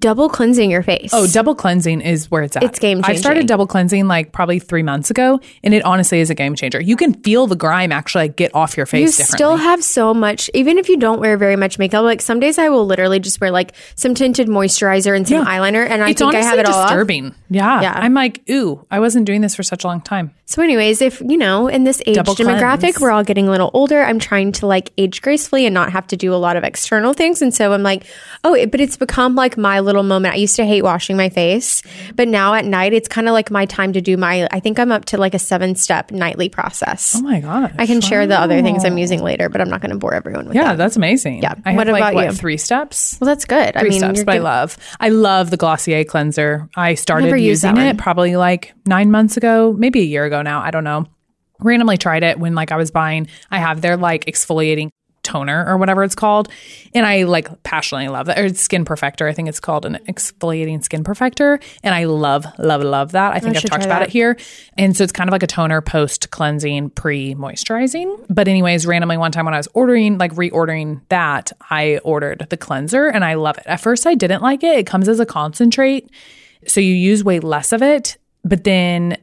[0.00, 1.10] Double cleansing your face.
[1.14, 2.62] Oh, double cleansing is where it's at.
[2.62, 6.28] It's game I started double cleansing like probably three months ago, and it honestly is
[6.28, 6.78] a game changer.
[6.78, 9.18] You can feel the grime actually like, get off your face.
[9.18, 12.38] you still have so much even if you don't wear very much makeup like some
[12.40, 15.44] days i will literally just wear like some tinted moisturizer and some Yeah.
[15.58, 16.88] eyeliner and i it's think i have it all off.
[16.90, 17.34] disturbing.
[17.48, 17.80] Yeah.
[17.80, 17.92] Yeah.
[17.96, 20.30] I'm like, ooh, I wasn't doing this for such a long time.
[20.44, 23.00] so anyways if you know in this age Double demographic cleanse.
[23.00, 26.06] we're all getting a little older i'm trying to like age gracefully and not have
[26.08, 28.04] to do a lot of external things and so i'm like
[28.44, 31.28] oh it, but it's become like my little moment i used to hate washing my
[31.30, 31.82] face
[32.14, 34.78] but now at night it's kind of like my time to do my i think
[34.78, 37.74] i'm up to like a seven step nightly process Oh my god.
[37.78, 40.12] i can share the other things i'm using later but i'm not going to bore
[40.12, 41.42] everyone with Yeah, that that's amazing.
[41.42, 41.54] Yeah.
[41.64, 42.32] I have What like about what you?
[42.32, 43.16] three steps.
[43.20, 44.76] well that's good i Three mean steps, but I love.
[45.00, 46.68] I love the Glossier cleanser.
[46.76, 50.60] I started using it probably like nine months ago, maybe a year ago now.
[50.60, 51.06] I don't know.
[51.60, 54.90] randomly tried it when like I was buying, I have their like exfoliating
[55.26, 56.48] toner or whatever it's called.
[56.94, 58.38] And I like passionately love that.
[58.38, 59.28] Or it's Skin Perfector.
[59.28, 61.62] I think it's called an exfoliating skin perfector.
[61.82, 63.34] And I love, love, love that.
[63.34, 64.08] I think I've talked about that.
[64.08, 64.38] it here.
[64.78, 68.24] And so it's kind of like a toner post cleansing, pre moisturizing.
[68.30, 72.56] But, anyways, randomly one time when I was ordering, like reordering that, I ordered the
[72.56, 73.64] cleanser and I love it.
[73.66, 74.78] At first, I didn't like it.
[74.78, 76.08] It comes as a concentrate.
[76.66, 78.16] So you use way less of it.
[78.44, 79.18] But then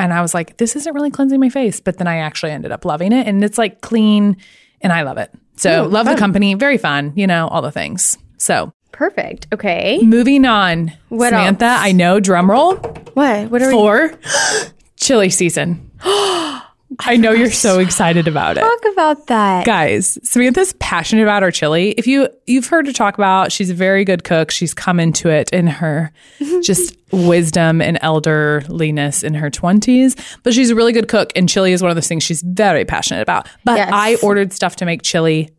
[0.00, 1.78] and I was like, this isn't really cleansing my face.
[1.78, 3.26] But then I actually ended up loving it.
[3.26, 4.38] And it's like clean
[4.80, 5.32] and I love it.
[5.56, 6.54] So love the company.
[6.54, 8.16] Very fun, you know, all the things.
[8.38, 9.46] So Perfect.
[9.52, 9.98] Okay.
[10.02, 10.92] moving on.
[11.08, 11.80] What Samantha, else?
[11.82, 12.76] I know drum roll
[13.14, 13.50] What?
[13.50, 14.18] What are we for
[14.96, 15.90] chili season.
[16.98, 18.60] I know you're so excited about it.
[18.60, 19.64] talk about that?
[19.64, 21.92] Guys, Samantha's passionate about her chili.
[21.92, 24.50] If you you've heard her talk about, she's a very good cook.
[24.50, 26.12] She's come into it in her
[26.62, 31.72] just wisdom and elderliness in her 20s, but she's a really good cook and chili
[31.72, 33.48] is one of those things she's very passionate about.
[33.64, 33.90] But Yes.
[33.92, 35.50] I ordered stuff to make chili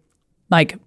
[0.49, 0.77] like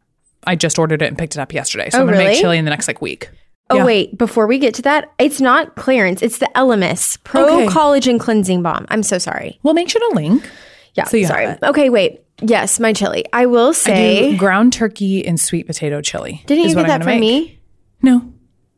[0.47, 1.89] I just ordered it and picked it up yesterday.
[1.91, 2.33] So Oh, I'm going to really?
[2.35, 3.31] make chili in the next like week.
[3.71, 3.85] Oh Yeah.
[3.85, 6.23] wait, before we get to that, it's not Clarins.
[6.23, 7.67] It's the Elemis Pro Okay.
[7.67, 8.87] Collagen Cleansing Balm.
[8.91, 9.59] I'm so sorry.
[9.63, 10.49] We'll make sure to link.
[10.95, 11.57] Yeah, So sorry.
[11.63, 12.21] Okay, wait.
[12.43, 13.25] Yes, my chili.
[13.33, 14.31] I will I say.
[14.33, 16.43] do ground turkey and sweet potato chili.
[16.47, 17.21] didn't you get I'm that from make.
[17.21, 17.59] me?
[18.03, 18.31] No.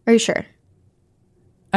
[0.06, 0.46] Are you sure?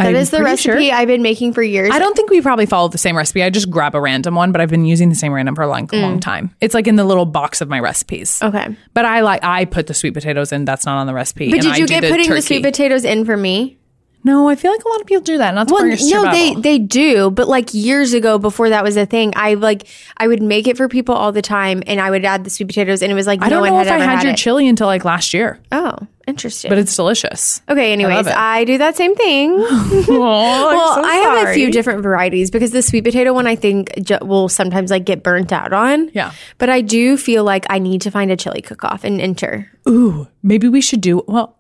[0.03, 0.93] That I'm is the recipe sure.
[0.95, 1.89] I've been making for years.
[1.91, 3.41] I don't think we probably follow the same recipe.
[3.43, 5.67] I just grab a random one, but I've been using the same random for a
[5.67, 6.01] long, Mm.
[6.01, 6.53] long time.
[6.61, 8.39] It's like in the little box of my recipes.
[8.43, 8.75] Okay.
[8.93, 10.65] But I like I put the sweet potatoes in.
[10.65, 11.49] That's not on the recipe.
[11.49, 13.78] But did I you get putting the sweet potatoes in for me?
[14.23, 15.53] No, I feel like a lot of people do that.
[15.53, 19.05] Not to Well, no, they they do, but like years ago, before that was a
[19.05, 22.25] thing, I like I would make it for people all the time, and I would
[22.25, 23.97] add the sweet potatoes, and it was like I no don't know had if I
[23.99, 24.37] had, had your it.
[24.37, 25.95] chili until like last year, oh,
[26.27, 26.69] interesting.
[26.69, 27.61] but it's delicious.
[27.69, 28.35] okay, anyways, it.
[28.35, 29.55] I, do that same thing.
[30.11, 33.93] Oh, well, I have a few different varieties because the sweet potato one I think
[34.01, 36.09] ju- will sometimes like get burnt out on.
[36.13, 36.31] Yeah.
[36.57, 39.71] But I do feel like I need to find a chili cook off and enter.
[39.87, 41.23] Ooh, maybe we should do.
[41.27, 41.55] Well,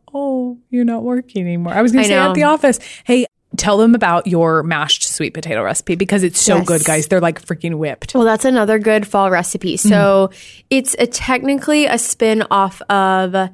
[0.69, 1.73] you're not working anymore.
[1.73, 2.29] I was going to say know.
[2.29, 2.79] at the office.
[3.03, 3.25] Hey,
[3.57, 6.67] tell them about your mashed sweet potato recipe because it's so Yes.
[6.67, 7.07] good, guys.
[7.07, 8.13] They're like freaking whipped.
[8.15, 9.77] Well, that's another good fall recipe.
[9.77, 10.65] So mm-hmm.
[10.69, 13.49] it's a technically a spin off of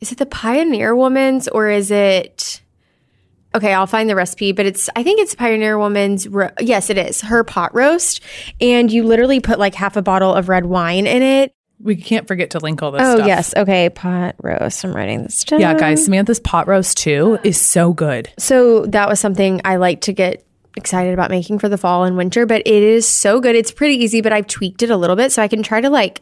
[0.00, 2.62] is it the Pioneer Woman's or is it
[3.54, 6.98] Okay, I'll find the recipe, but it's I think it's Pioneer Woman's ro- yes, it
[6.98, 7.22] is.
[7.22, 8.22] Her pot roast
[8.60, 11.52] and you literally put like half a bottle of red wine in it.
[11.80, 13.26] We can't forget to link all this Oh, stuff.
[13.26, 13.54] yes.
[13.56, 14.84] Okay, pot roast.
[14.84, 15.60] I'm writing this down.
[15.60, 18.28] Yeah, guys, Samantha's pot roast too is so good.
[18.38, 20.44] So that was something I like to get
[20.76, 23.54] excited about making for the fall and winter, but it is so good.
[23.56, 25.88] It's pretty easy, but I've tweaked it a little bit so I can try to
[25.90, 26.20] like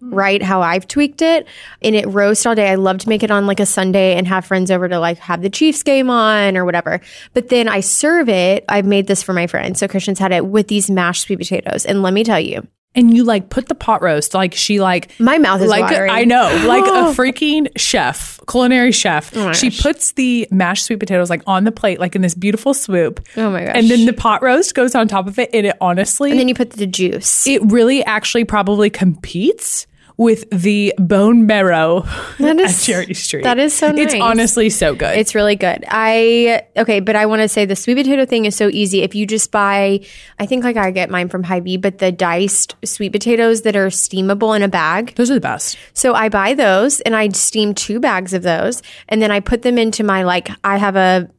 [0.00, 1.46] write how I've tweaked it.
[1.82, 2.68] And it roast all day.
[2.70, 5.18] I love to make it on like a Sunday and have friends over to like
[5.18, 7.00] have the Chiefs game on or whatever.
[7.34, 8.64] But then I serve it.
[8.68, 9.80] I've made this for my friends.
[9.80, 11.84] So Christian's had it with these mashed sweet potatoes.
[11.84, 12.66] And let me tell you,
[12.98, 16.10] And you like put the pot roast like she like my mouth is like watering.
[16.10, 19.34] I know, like a freaking chef, culinary chef.
[19.36, 22.74] Oh she puts the mashed sweet potatoes like on the plate, like in this beautiful
[22.74, 23.20] swoop.
[23.36, 23.72] Oh my gosh.
[23.74, 26.48] And then the pot roast goes on top of it, and it honestly, And then
[26.48, 27.46] you put the juice.
[27.46, 29.86] it really actually probably competes
[30.18, 32.00] with the bone marrow
[32.38, 33.44] That at is- Cherry Street.
[33.44, 34.12] that is so nice.
[34.12, 35.16] It's honestly so good.
[35.16, 35.84] It's really good.
[35.88, 39.02] I okay, but I want to say the sweet potato thing is so easy.
[39.02, 40.04] If you just buy,
[40.38, 43.86] I think like I get mine from Hy-Vee, but the diced sweet potatoes that are
[43.86, 45.14] steamable in a bag.
[45.14, 45.78] Those are the best.
[45.94, 49.62] So I buy those and I steam two bags of those, and then I put
[49.62, 51.30] them into my like I have a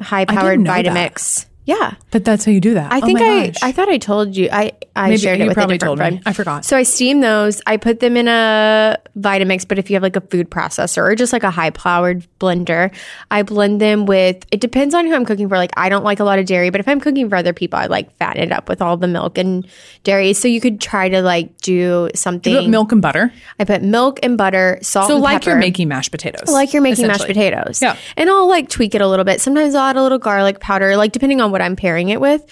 [0.00, 1.40] high powered Vitamix.
[1.42, 1.47] that.
[1.68, 2.90] Yeah, But that's how you do that.
[2.90, 3.62] I Oh think I gosh.
[3.62, 6.00] I thought I told you I I Maybe shared you it with probably a different
[6.00, 6.22] told me.
[6.24, 6.64] I forgot.
[6.64, 7.60] So I steam those.
[7.66, 11.14] I put them in a Vitamix, but if you have like a food processor or
[11.14, 12.90] just like a high powered blender,
[13.30, 14.46] I blend them with.
[14.50, 15.58] It depends on who I'm cooking for.
[15.58, 17.78] Like I don't like a lot of dairy, but if I'm cooking for other people,
[17.78, 19.68] I like fatten it up with all the milk and
[20.04, 20.32] dairy.
[20.32, 22.50] So you could try to like do something.
[22.50, 23.30] You put milk and butter.
[23.58, 25.08] I put milk and butter, salt.
[25.08, 26.48] So and like you're making mashed potatoes.
[26.48, 27.82] like you're making mashed potatoes.
[27.82, 27.96] Yeah.
[28.16, 29.42] And I'll like tweak it a little bit.
[29.42, 32.44] Sometimes I'll add a little garlic powder, like depending on what I'm pairing it with.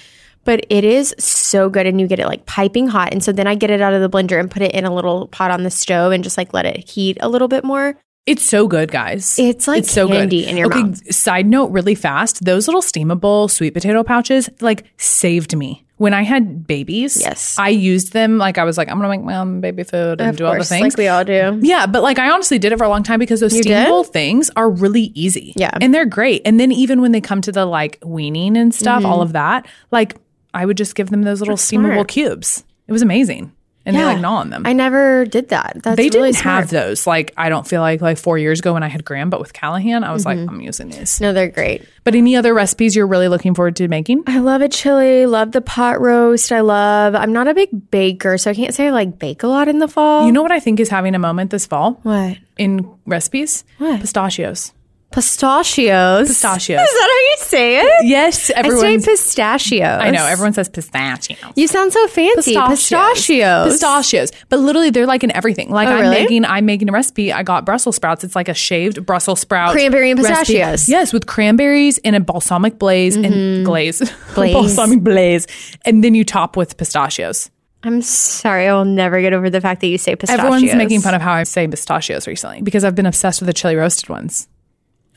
[0.44, 3.12] But it is so good and you get it like piping hot.
[3.12, 4.94] And so then I get it out of the blender and put it in a
[4.94, 7.98] little pot on the stove and just like let it heat a little bit more.
[8.26, 9.38] It's so good, guys.
[9.38, 11.14] It's like it's so candy in your okay, mouth.
[11.14, 12.44] Side note, really fast.
[12.44, 17.20] Those little steamable sweet potato pouches like saved me when I had babies.
[17.20, 17.58] Yes.
[17.58, 18.38] I used them.
[18.38, 20.56] Like I was like, I'm gonna make my own baby food and Of do all
[20.56, 20.82] the things.
[20.94, 21.58] like we all do.
[21.62, 23.66] yeah, but like I honestly did it for a long time because those did?
[23.66, 25.52] steamable things are really easy.
[25.56, 25.76] Yeah.
[25.80, 26.42] and they're great.
[26.44, 29.22] And then even when they come to the like weaning and stuff, all mm-hmm.
[29.22, 30.16] of that, like
[30.52, 32.08] I would just give them those little steamable smart.
[32.08, 32.64] cubes.
[32.88, 33.52] It was amazing.
[33.86, 34.62] And they like gnaw on them.
[34.66, 35.78] I never did that.
[35.82, 37.06] That's they didn't have those.
[37.06, 39.52] Like I don't feel like like four years ago when I had Graham, but with
[39.54, 40.40] Callahan, I was Mm-hmm.
[40.40, 41.20] like, I'm using these.
[41.20, 41.82] No, they're great.
[42.04, 44.24] But any other recipes you're really looking forward to making?
[44.26, 45.26] I love a chili.
[45.26, 46.52] Love the pot roast.
[46.52, 47.14] I love.
[47.14, 49.78] I'm not a big baker, so I can't say I like bake a lot in
[49.78, 50.26] the fall.
[50.26, 52.38] You know what I think is having a moment this fall what?
[52.58, 53.64] in recipes?
[53.78, 54.00] What?
[54.00, 54.72] Pistachios.
[55.12, 56.28] Pistachios.
[56.28, 56.80] Pistachios.
[56.80, 58.06] Is that how you say it?
[58.06, 58.84] Yes, everyone.
[58.84, 59.00] I everyone.
[59.00, 60.02] say pistachios.
[60.02, 61.38] I know everyone says pistachios.
[61.54, 62.54] You sound so fancy.
[62.54, 63.72] Pistachios.
[63.72, 64.30] Pistachios.
[64.48, 65.70] But literally they're like in everything.
[65.70, 66.22] Like Oh, I'm really?
[66.22, 67.32] making I'm making a recipe.
[67.32, 68.24] I got Brussels sprouts.
[68.24, 69.72] It's like a shaved Brussels sprout.
[69.72, 70.54] Cranberry and recipe.
[70.54, 70.88] pistachios.
[70.88, 72.78] Yes, with cranberries and a balsamic mm-hmm.
[72.78, 74.00] glaze and glaze.
[74.34, 74.52] Glaze.
[74.52, 75.46] balsamic glaze.
[75.86, 77.50] And then you top with pistachios.
[77.82, 78.66] I'm sorry.
[78.68, 80.44] I will never get over the fact that you say pistachios.
[80.44, 83.54] Everyone's making fun of how I say pistachios recently because I've been obsessed with the
[83.54, 84.48] chili roasted ones.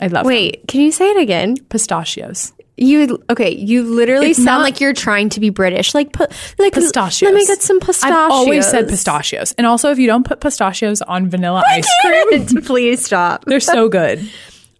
[0.01, 0.25] I love them.
[0.27, 1.55] Wait, can you say it again?
[1.69, 2.53] pistachios.
[2.77, 3.53] You okay?
[3.53, 5.93] You literally It's sound not- like you're trying to be British.
[5.93, 6.17] Like
[6.57, 7.21] like Pistachios.
[7.29, 8.15] Let me get some pistachios.
[8.17, 9.53] I've always said pistachios.
[9.57, 13.43] And also, if you don't put pistachios on vanilla ice cream, Please stop.
[13.45, 14.19] they're so good.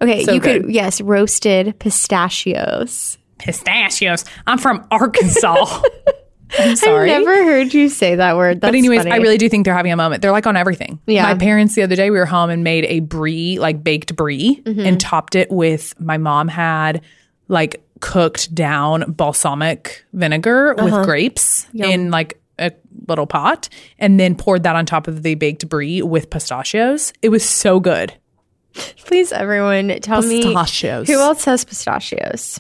[0.02, 3.18] Okay, So you could yes, roasted pistachios.
[3.38, 4.24] Pistachios.
[4.48, 5.82] I'm from Arkansas.
[6.58, 7.12] I'm sorry.
[7.12, 8.62] I've never heard you say that word.
[8.62, 9.12] That's but anyways, funny.
[9.12, 10.22] I really do think they're having a moment.
[10.22, 11.00] They're like on everything.
[11.06, 11.24] Yeah.
[11.24, 14.62] My parents the other day we were home and made a brie, like baked brie,
[14.66, 14.80] Mm-hmm.
[14.82, 17.02] and topped it with my mom had
[17.48, 20.98] like cooked down balsamic vinegar Uh-huh.
[20.98, 22.72] with grapes in like a
[23.08, 27.14] little pot, and then poured that on top of the baked brie with pistachios.
[27.22, 28.14] It was so good.
[29.06, 31.08] please everyone tell me Pistachios.
[31.08, 32.60] who else has pistachios.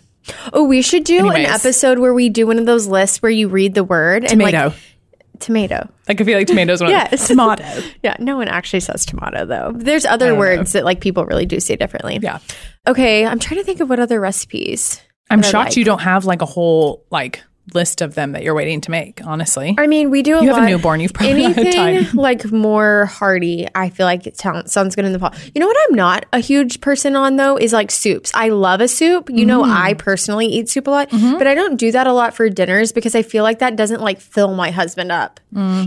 [0.54, 3.48] Oh, we should do an episode where we do one of those lists where you
[3.48, 4.68] read the word and Tomato.
[4.70, 4.74] like
[5.40, 5.90] tomato.
[6.08, 6.76] Like I feel like tomatoes.
[6.80, 7.28] Is one Yes.
[7.30, 7.64] tomato.
[8.04, 9.72] Yeah, no one actually says tomato though.
[9.76, 12.20] There's other words that like people really do say differently.
[12.22, 12.40] Yeah,
[12.88, 15.02] Okay, I'm trying to think of what other recipes.
[15.30, 15.78] I'm shocked like.
[15.78, 19.22] you don't have like a whole like list of them that you're waiting to make.
[19.26, 22.08] Honestly, I mean, we do a You have a newborn, you've probably anything time.
[22.16, 23.68] like more hearty.
[23.76, 25.38] I feel like it sounds sounds good in the pot.
[25.54, 28.32] You know what I'm not a huge person on though is like soups.
[28.34, 29.30] I love a soup.
[29.30, 29.70] You know, Mm.
[29.72, 31.38] I personally eat soup a lot, Mm-hmm.
[31.38, 34.02] but I don't do that a lot for dinners because I feel like that doesn't
[34.02, 35.40] like fill my husband up.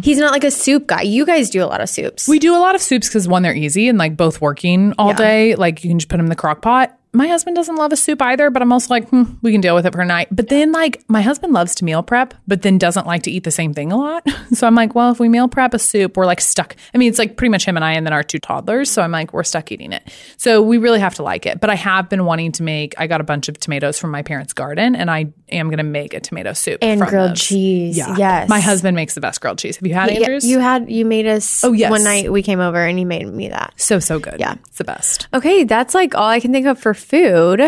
[0.02, 1.02] He's not like a soup guy.
[1.02, 2.26] You guys do a lot of soups.
[2.26, 2.30] Mm.
[2.30, 5.08] We do a lot of soups because one, they're easy and like both working all
[5.08, 5.16] Yeah.
[5.16, 5.54] day.
[5.54, 6.98] Like you can just put them in the crock pot.
[7.14, 9.74] My husband doesn't love a soup either, but I'm also like, hmm, we can deal
[9.74, 10.28] with it for a night.
[10.30, 13.44] But then like my husband loves to meal prep, but then doesn't like to eat
[13.44, 14.26] the same thing a lot.
[14.52, 16.76] So I'm like, well, if we meal prep a soup, we're like stuck.
[16.94, 18.90] I mean, it's like pretty much him and I and then our two toddlers.
[18.90, 20.12] So I'm like, we're stuck eating it.
[20.36, 21.58] So we really have to like it.
[21.58, 24.20] But I have been wanting to make, I got a bunch of tomatoes from my
[24.20, 26.80] parents' garden and I am going to make a tomato soup.
[26.82, 27.40] and from grilled those.
[27.40, 27.96] cheese.
[27.96, 28.50] Yes.
[28.50, 29.76] My husband makes the best grilled cheese.
[29.78, 30.46] Have you had Yeah, Andrews?
[30.46, 31.90] you had you made us Oh, yes.
[31.90, 33.72] one night we came over and you made me that.
[33.76, 34.38] so, so good.
[34.38, 34.56] Yeah.
[34.66, 35.28] It's the best.
[35.32, 37.60] Okay, that's like all I can think of for food.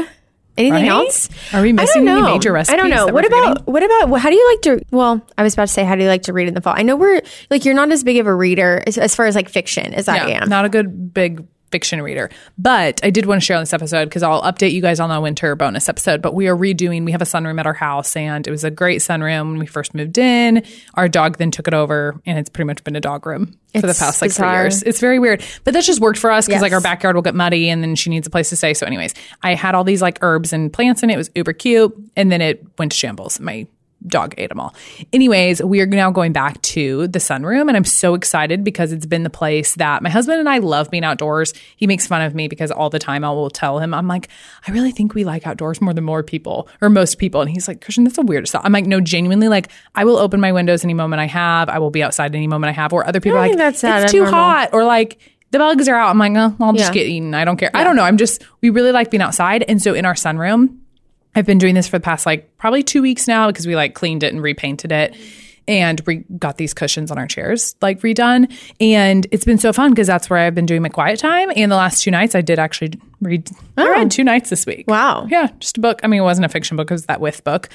[0.56, 0.88] Anything Right?
[0.88, 1.28] else?
[1.52, 2.74] Are we missing any major recipes?
[2.74, 3.06] I don't know.
[3.06, 4.84] that What about what about how do you like to?
[4.92, 6.74] Well, I was about to say how do you like to read in the fall?
[6.76, 9.34] I know we're like you're not as big of a reader as, as far as
[9.34, 10.48] like fiction as I am.
[10.48, 11.44] Not a good big
[11.74, 12.30] fiction reader.
[12.56, 15.10] But I did want to share on this episode because I'll update you guys on
[15.10, 16.22] the winter bonus episode.
[16.22, 18.70] But we are redoing, we have a sunroom at our house and it was a
[18.70, 20.62] great sunroom when we first moved in.
[20.94, 23.80] Our dog then took it over and it's pretty much been a dog room for
[23.80, 24.52] the past like bizarre.
[24.54, 24.82] three years.
[24.84, 25.42] It's very weird.
[25.64, 26.62] But that's just worked for us because Yes.
[26.62, 28.72] like our backyard will get muddy and then she needs a place to stay.
[28.72, 31.14] So, anyways, I had all these like herbs and plants in it.
[31.14, 31.92] It was uber cute.
[32.14, 33.40] And then it went to shambles.
[33.40, 33.66] My
[34.06, 34.74] dog ate them all.
[35.12, 39.06] Anyways, we are now going back to the sunroom, and I'm so excited because it's
[39.06, 41.54] been the place that my husband and I love being outdoors.
[41.76, 44.28] He makes fun of me because all the time I will tell him, I'm like,
[44.68, 47.40] I really think we like outdoors more than more people or most people.
[47.40, 48.64] And he's like, Christian, that's the weirdest thought.
[48.64, 51.68] I'm like, no, genuinely, like I will open my windows any moment I have.
[51.68, 52.92] I will be outside any moment I have.
[52.92, 54.34] Or other people are like, that's it's too normal.
[54.34, 55.18] hot, or like.
[55.50, 56.10] The bugs are out.
[56.10, 56.94] I'm like, oh, I'll just Yeah.
[57.02, 57.32] get eaten.
[57.32, 57.70] I don't care.
[57.74, 58.02] I don't know.
[58.02, 59.62] I'm just, we really like being outside.
[59.68, 60.78] And so in our sunroom,
[61.34, 63.94] I've been doing this for the past like probably two weeks now because we like
[63.94, 65.16] cleaned it and repainted it
[65.66, 68.52] and we got these cushions on our chairs like redone.
[68.80, 71.50] And it's been so fun because that's where I've been doing my quiet time.
[71.56, 74.08] And the last two nights I did actually read, I read oh.
[74.08, 74.84] two nights this week.
[74.88, 75.26] Wow.
[75.28, 76.00] Yeah, just a book.
[76.02, 77.68] I mean, it wasn't a fiction book, it was that with book.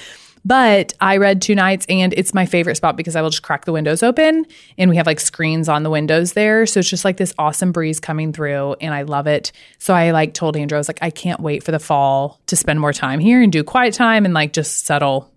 [0.46, 3.66] But I read two nights and it's my favorite spot because I will just crack
[3.66, 4.46] the windows open
[4.78, 6.66] and we have like screens on the windows there.
[6.66, 9.52] So it's just like this awesome breeze coming through and I love it.
[9.78, 12.56] So I like told Andrew, I was like, I can't wait for the fall to
[12.56, 15.32] spend more time here and do quiet time and like just settle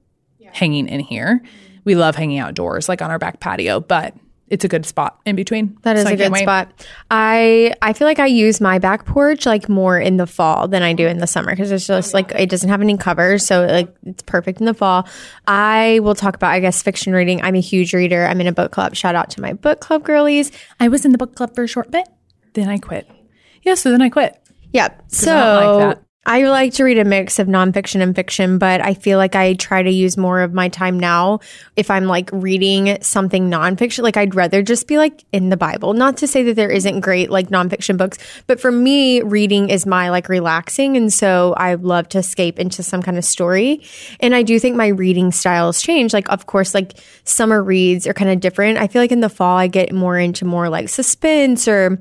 [0.53, 1.43] hanging in here.
[1.85, 4.15] We love hanging outdoors, like on our back patio, but
[4.53, 5.79] it's a good spot in between.
[5.83, 6.43] That is So a good wait.
[6.43, 6.71] spot.
[7.11, 10.83] I I feel like I use my back porch like more in the fall than
[10.83, 13.65] I do in the summer because it's just like it doesn't have any covers, so
[13.65, 15.09] like it's perfect in the fall.
[15.49, 17.41] I will talk about I guess fiction reading.
[17.43, 18.27] I'm a huge reader.
[18.27, 18.95] I'm in a book club.
[18.95, 20.53] Shout out to my book club girlies.
[20.79, 22.07] I was in the book club for a short bit,
[22.53, 23.09] then I quit.
[23.63, 24.39] Yeah, so then I quit.
[24.75, 25.05] Yep.
[25.09, 26.03] So like that.
[26.25, 29.55] I like to read a mix of nonfiction and fiction, but I feel like I
[29.55, 31.41] try to use more of my time now
[31.75, 34.05] if I'm like reading something nonfiction.
[34.05, 35.95] Like I'd rather just be like in the Bible.
[35.95, 39.85] Not to say that there isn't great like nonfiction books, but for me, reading is
[39.85, 40.97] my like relaxing.
[40.97, 43.83] And so I love to escape into some kind of story.
[44.21, 46.15] And I do think my reading style has changed.
[46.15, 46.93] Like, of course, like
[47.25, 48.79] summer reads are kind of different.
[48.79, 51.99] I feel like in the fall, I get more into more like suspense or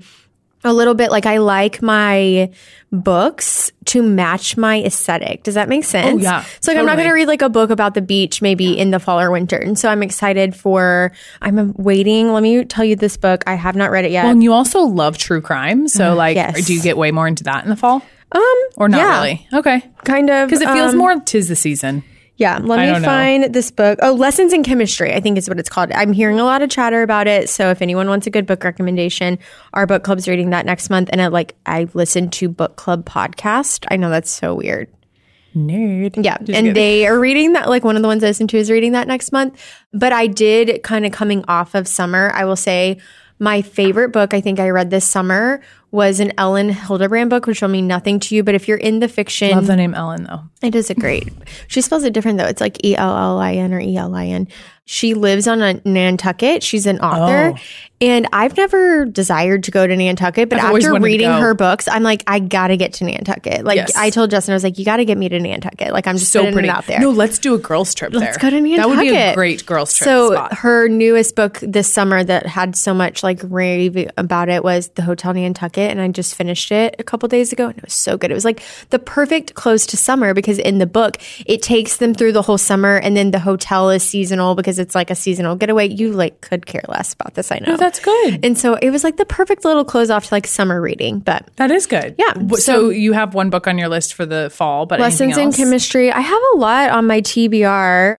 [0.64, 2.52] a little bit like I like my
[2.92, 5.44] books to match my aesthetic.
[5.44, 6.22] Does that make sense?
[6.22, 8.42] Oh, yeah, So like I'm not going to read like a book about the beach
[8.42, 9.58] maybe in the fall or winter.
[9.58, 12.32] And so I'm excited for I'm waiting.
[12.34, 13.44] Let me tell you this book.
[13.48, 14.24] I have not read it yet.
[14.24, 15.88] Well, and you also love true crime.
[15.88, 16.66] So, like, yes.
[16.66, 18.02] do you get way more into that in the fall?
[18.32, 18.42] um
[18.78, 19.48] Or not yeah, really?
[19.54, 19.90] Okay.
[20.06, 22.04] Kind of Because it feels um, more tis the season.
[22.42, 23.08] Yeah, let me don't know.
[23.08, 24.00] find this book.
[24.02, 25.92] Oh, Lessons in Chemistry, I think is what it's called.
[25.92, 27.50] I'm hearing a lot of chatter about it.
[27.50, 29.38] So if anyone wants a good book recommendation,
[29.74, 31.10] our book club's reading that next month.
[31.12, 33.86] And I like I listened to book club podcast.
[33.92, 34.92] I know that's so weird.
[35.56, 36.16] Nerd.
[36.26, 36.40] Yeah.
[36.40, 36.74] Just and kidding.
[36.74, 39.08] they are reading that, like one of the ones I listened to is reading that
[39.08, 39.64] next month.
[39.94, 42.98] But I did kind of coming off of summer, I will say
[43.38, 47.62] my favorite book I think I read this summer was an Elin Hilderbrand book, which
[47.62, 48.44] will mean nothing to you.
[48.44, 50.42] But if you're in the fiction, Love the name Ellen, though.
[50.62, 51.30] it is a great.
[51.68, 52.46] She spells it different though.
[52.46, 54.48] It's like E L L I N or E L I N.
[54.86, 56.64] She lives on a Nantucket.
[56.64, 57.54] She's an author.
[57.56, 57.62] Oh.
[58.02, 62.02] And I've never desired to go to Nantucket, but I've after reading her books, I'm
[62.02, 63.64] like, I gotta get to Nantucket.
[63.64, 63.96] Like Yes.
[63.96, 65.94] I told Justin, I was like, you gotta get me to Nantucket.
[65.94, 66.70] Like I'm just So putting pretty.
[66.70, 67.00] out there.
[67.00, 68.50] No, let's do a girls' trip Let's there.
[68.52, 68.78] go to Nantucket.
[68.78, 70.54] That would be a great girls' trip So spot.
[70.58, 75.04] her newest book this summer that had so much like rave about it was The
[75.04, 78.18] Hotel Nantucket, and I just finished it a couple days ago, and it was so
[78.18, 78.30] good.
[78.32, 82.14] It was like the perfect close to summer because in the book it takes them
[82.14, 85.56] through the whole summer, and then the hotel is seasonal because it's like a seasonal
[85.56, 85.88] getaway.
[85.88, 87.74] You like could care less about this, I know.
[87.74, 88.44] Oh, that's good.
[88.46, 91.50] and so it was like the perfect little close off to like summer reading, but.
[91.56, 92.16] That is good.
[92.18, 95.38] Yeah, So, so- you have one book on your list for the fall, but Lessons
[95.38, 96.12] in chemistry.
[96.12, 98.16] I have a lot on my TBR,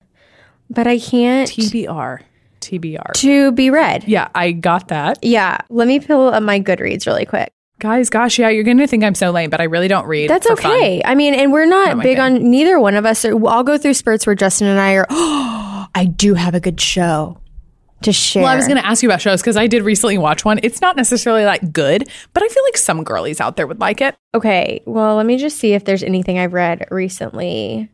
[0.70, 2.20] but I can't TBR.
[2.62, 3.12] TBR.
[3.14, 4.04] to be read.
[4.06, 5.18] Yeah, I got that.
[5.22, 7.52] Yeah, let me pull up my Goodreads really quick.
[7.80, 10.30] Guys, gosh, yeah, you're going to think I'm so lame, but I really don't read.
[10.30, 10.70] That's for fun.
[10.72, 11.02] okay.
[11.04, 13.24] I mean, and we're not my big on neither one of us.
[13.24, 15.06] Are, I'll go through spurts where Justin and I are.
[15.10, 17.40] Oh, I do have a good show
[18.02, 18.44] to share.
[18.44, 20.60] Well, I was going to ask you about shows because I did recently watch one.
[20.62, 24.00] It's not necessarily like good, but I feel like some girlies out there would like
[24.00, 24.14] it.
[24.34, 24.82] okay.
[24.86, 27.90] Well, let me just see if there's anything I've read recently.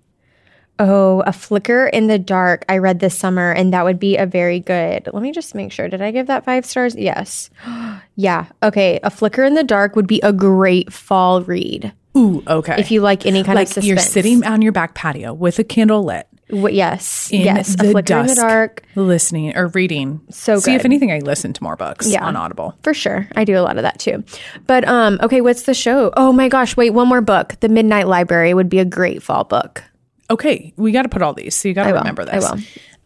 [0.81, 2.65] Oh, a flicker in the dark.
[2.69, 5.09] I read this summer, and that would be a very good.
[5.13, 5.89] Let me just make sure.
[5.89, 6.95] Did I give that five stars?
[6.95, 7.51] Yes.
[8.17, 8.47] yeah.
[8.63, 9.01] Okay.
[9.03, 12.77] A flicker in the dark would be a great fall read Ooh, okay.
[12.79, 13.87] if you like any kind like of suspense.
[13.87, 17.31] you're sitting on your back patio with a candle lit, W- yes.
[17.33, 17.75] yes.
[17.75, 18.83] a flicker in the dark.
[18.95, 20.21] listening or reading.
[20.31, 20.63] So good.
[20.65, 22.25] See if anything, I listen to more books Yeah.
[22.25, 22.77] on Audible.
[22.83, 23.29] For sure.
[23.37, 24.25] I do a lot of that too.
[24.67, 26.13] But um okay, what's the show?
[26.17, 27.57] Oh my gosh, wait, one more book.
[27.61, 29.83] The Midnight Library would be a great fall book.
[30.31, 31.55] Okay, we got to put all these.
[31.55, 32.51] So you got to remember I this.
[32.51, 32.59] will.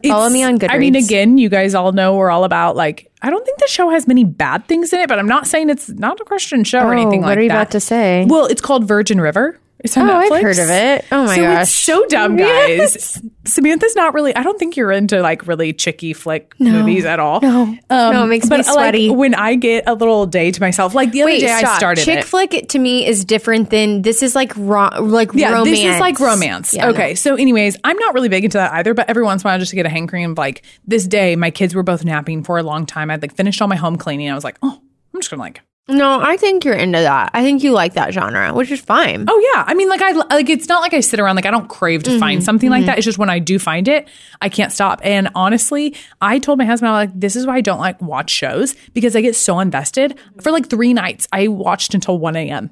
[0.05, 0.71] Follow me on Goodreads.
[0.73, 3.09] I mean, again, you guys all know we're all about like.
[3.21, 5.69] I don't think the show has many bad things in it, but I'm not saying
[5.69, 7.55] it's not a Christian show or oh, anything Oh, what are you that.
[7.55, 8.25] about to say?
[8.27, 9.59] Well, it's called Virgin River.
[9.83, 11.05] It's on Oh, I've heard of it.
[11.11, 11.61] Oh my so gosh.
[11.63, 13.21] It's so dumb, guys.
[13.45, 14.33] Samantha's not really.
[14.33, 17.41] I don't think you're into like really chicky flick movies at all.
[17.41, 17.63] No.
[17.63, 19.09] Um, no, it makes me but, sweaty.
[19.09, 21.75] Like, when I get a little day to myself, like the other Wait, day I
[21.77, 22.23] started Chick it.
[22.23, 25.69] flick to me is different than this is like ro- like Yeah, romance.
[25.69, 26.73] this is like romance.
[26.73, 29.47] Yeah, okay, so anyways, I'm not really big into that either, but every once in
[29.47, 32.05] a while, just to get a hankering of like this day, my kids were both
[32.05, 33.11] napping for a long time.
[33.11, 34.29] I'd like finished all my home cleaning.
[34.31, 34.79] I was like, oh,
[35.13, 37.31] I'm just gonna like, No, I think you're into that.
[37.33, 39.25] I think you like that genre, which is fine.
[39.27, 39.65] oh yeah.
[39.67, 42.03] I mean, like I like it's not like I sit around like I don't crave
[42.03, 42.97] to Mm-hmm, find something like that.
[42.97, 44.07] It's just when I do find it,
[44.41, 45.01] I can't stop.
[45.03, 48.29] And honestly, I told my husband, I'm like, this is why I don't like watch
[48.29, 50.17] shows because I get so invested.
[50.41, 52.69] For like three nights, I watched until 1 a.m.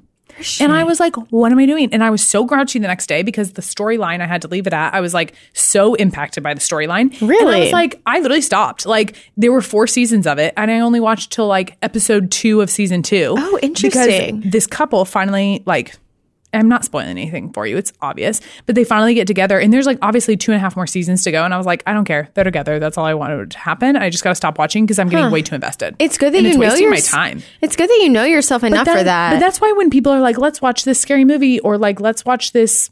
[0.60, 1.94] And I was like, what am I doing?
[1.94, 4.68] And I was so grouchy the next day because the storyline I had to leave
[4.68, 7.12] it at, I was like so impacted by the storyline.
[7.22, 7.60] And I Really?
[7.62, 8.86] was like, I literally stopped.
[8.86, 12.62] Like there were four seasons of it, and I only watched till like episode two
[12.62, 13.36] of season two.
[13.38, 14.38] Oh, interesting.
[14.40, 15.96] Because this couple finally like
[16.54, 17.78] I'm not spoiling anything for you.
[17.78, 18.42] It's obvious.
[18.66, 21.24] But they finally get together and there's like obviously two and a half more seasons
[21.24, 21.44] to go.
[21.46, 22.30] And I was like, I don't care.
[22.34, 22.80] They're together.
[22.80, 23.96] That's all I wanted to happen.
[23.96, 25.96] I just gotta stop watching because I'm getting way too invested.
[26.00, 27.42] It's good that And you know your my time.
[27.62, 29.34] It's good that you know yourself enough for that.
[29.34, 32.26] But that's why when people are like, let's watch this scary movie or like, let's
[32.26, 32.90] watch this.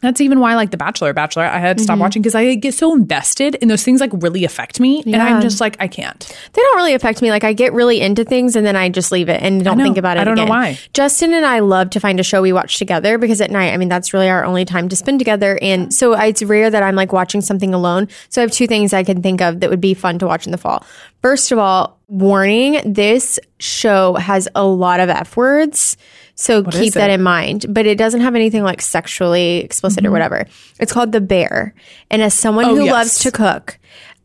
[0.00, 1.84] That's even why, I like The Bachelor, Bachelor, I had to Mm-hmm.
[1.84, 5.02] stop watching because I get so invested and those things like really affect me.
[5.06, 6.18] And I'm just like, I can't.
[6.52, 7.30] They don't really affect me.
[7.30, 9.96] Like I get really into things and then I just leave it and don't think
[9.98, 10.20] about it.
[10.20, 10.78] I don't know why.
[10.94, 13.76] Justin and I love to find a show we watch together because at night, I
[13.76, 15.58] mean, that's really our only time to spend together.
[15.60, 18.08] And so it's rare that I'm like watching something alone.
[18.28, 20.46] So I have two things I can think of that would be fun to watch
[20.46, 20.84] in the fall.
[21.22, 25.96] First of all, warning this show has a lot of F words.
[26.34, 27.66] So keep that in mind.
[27.68, 30.46] But it doesn't have anything like sexually explicit or whatever.
[30.80, 31.74] It's called The Bear.
[32.10, 32.74] And as someone Mm-hmm.
[32.74, 32.92] Oh, who yes.
[32.92, 33.78] loves to cook,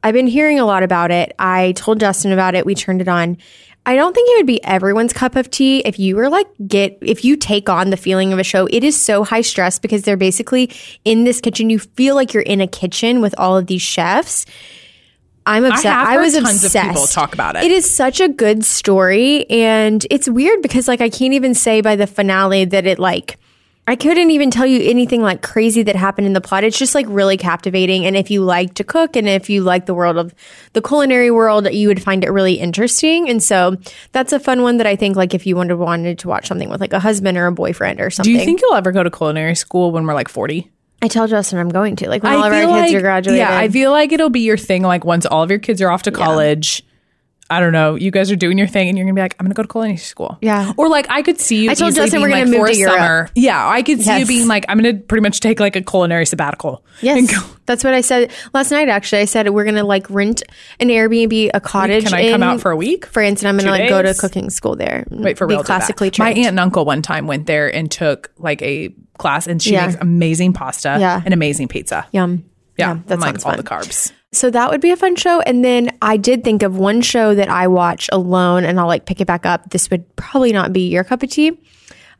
[0.03, 1.33] I've been hearing a lot about it.
[1.39, 2.65] I told Justin about it.
[2.65, 3.37] We turned it on.
[3.85, 6.97] I don't think it would be everyone's cup of tea if you were like get
[7.01, 8.65] if you take on the feeling of a show.
[8.67, 10.71] It is so high stress because they're basically
[11.03, 11.69] in this kitchen.
[11.69, 14.45] You feel like you're in a kitchen with all of these chefs.
[15.45, 15.85] I'm obsessed.
[15.85, 16.87] have I, was tons of obsessed.
[16.89, 17.63] people talk about it.
[17.63, 21.81] It is such a good story, and it's weird because like I can't even say
[21.81, 23.37] by the finale that it like
[23.85, 26.63] I couldn't even tell you anything like crazy that happened in the plot.
[26.63, 29.85] It's just like really captivating, and if you like to cook and if you like
[29.85, 30.33] the world of
[30.71, 33.29] the culinary world, you would find it really interesting.
[33.29, 33.75] And so
[34.13, 36.69] that's a fun one that I think like if you wanted wanted to watch something
[36.69, 38.33] with like a husband or a boyfriend or something.
[38.33, 40.71] Do you think you'll ever go to culinary school when we're like 40?
[41.03, 43.39] I tell Justin I'm going to like when all of our kids are graduated.
[43.39, 44.83] Yeah, I feel like it'll be your thing.
[44.83, 46.81] Like once all of your kids are off to college,
[47.49, 49.45] I don't know, you guys are doing your thing, and you're gonna be like, I'm
[49.45, 50.37] gonna go to culinary school.
[50.41, 50.71] Yeah.
[50.77, 51.71] or like I could see you.
[51.71, 52.95] I told Justin being, we're gonna like, move to Europe.
[52.95, 53.29] summer.
[53.35, 56.25] Yeah, I could see you being like, I'm gonna pretty much take like a culinary
[56.25, 56.85] sabbatical.
[57.01, 58.87] Yes, and go- that's what I said last night.
[58.87, 60.41] Actually, I said we're gonna like rent
[60.79, 62.05] an Airbnb, a cottage.
[62.05, 63.05] Can I come out for a week?
[63.07, 64.21] France, and I'm gonna Two like go to days?
[64.21, 65.05] cooking school there.
[65.11, 65.63] Wait for be real.
[65.65, 69.61] classically My aunt and uncle one time went there and took like a class, and
[69.61, 69.87] she Yeah.
[69.87, 71.21] makes amazing pasta Yeah.
[71.23, 72.05] and amazing pizza.
[72.11, 72.43] Yum.
[72.77, 73.57] Yeah, that and, like all fun.
[73.57, 74.11] the carbs.
[74.31, 75.41] So that would be a fun show.
[75.41, 79.05] And then I did think of one show that I watch alone, and I'll like
[79.05, 79.69] pick it back up.
[79.69, 81.51] This would probably not be your cup of tea.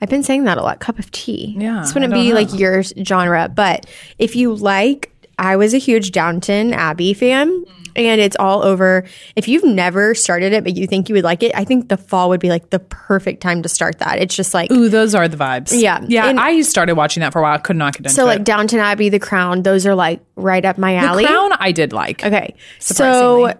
[0.01, 0.79] I've been saying that a lot.
[0.79, 1.55] Cup of tea.
[1.57, 2.35] Yeah, this wouldn't be know.
[2.35, 3.85] like your genre, but
[4.19, 7.65] if you like, I was a huge Downton Abbey fan.
[7.95, 9.05] And it's all over.
[9.35, 11.97] If you've never started it, but you think you would like it, I think the
[11.97, 14.17] fall would be like the perfect time to start that.
[14.17, 15.79] It's just like Ooh, those are the vibes.
[15.79, 16.03] Yeah.
[16.07, 16.27] yeah.
[16.27, 17.53] And- I started watching that for a while.
[17.53, 18.25] I could not get into so, it.
[18.25, 19.61] So like Downton Abbey, The Crown.
[19.61, 21.25] Those are like right up my alley.
[21.25, 22.25] Crown, I did like.
[22.25, 22.55] Okay.
[22.79, 23.53] So, Surprisingly.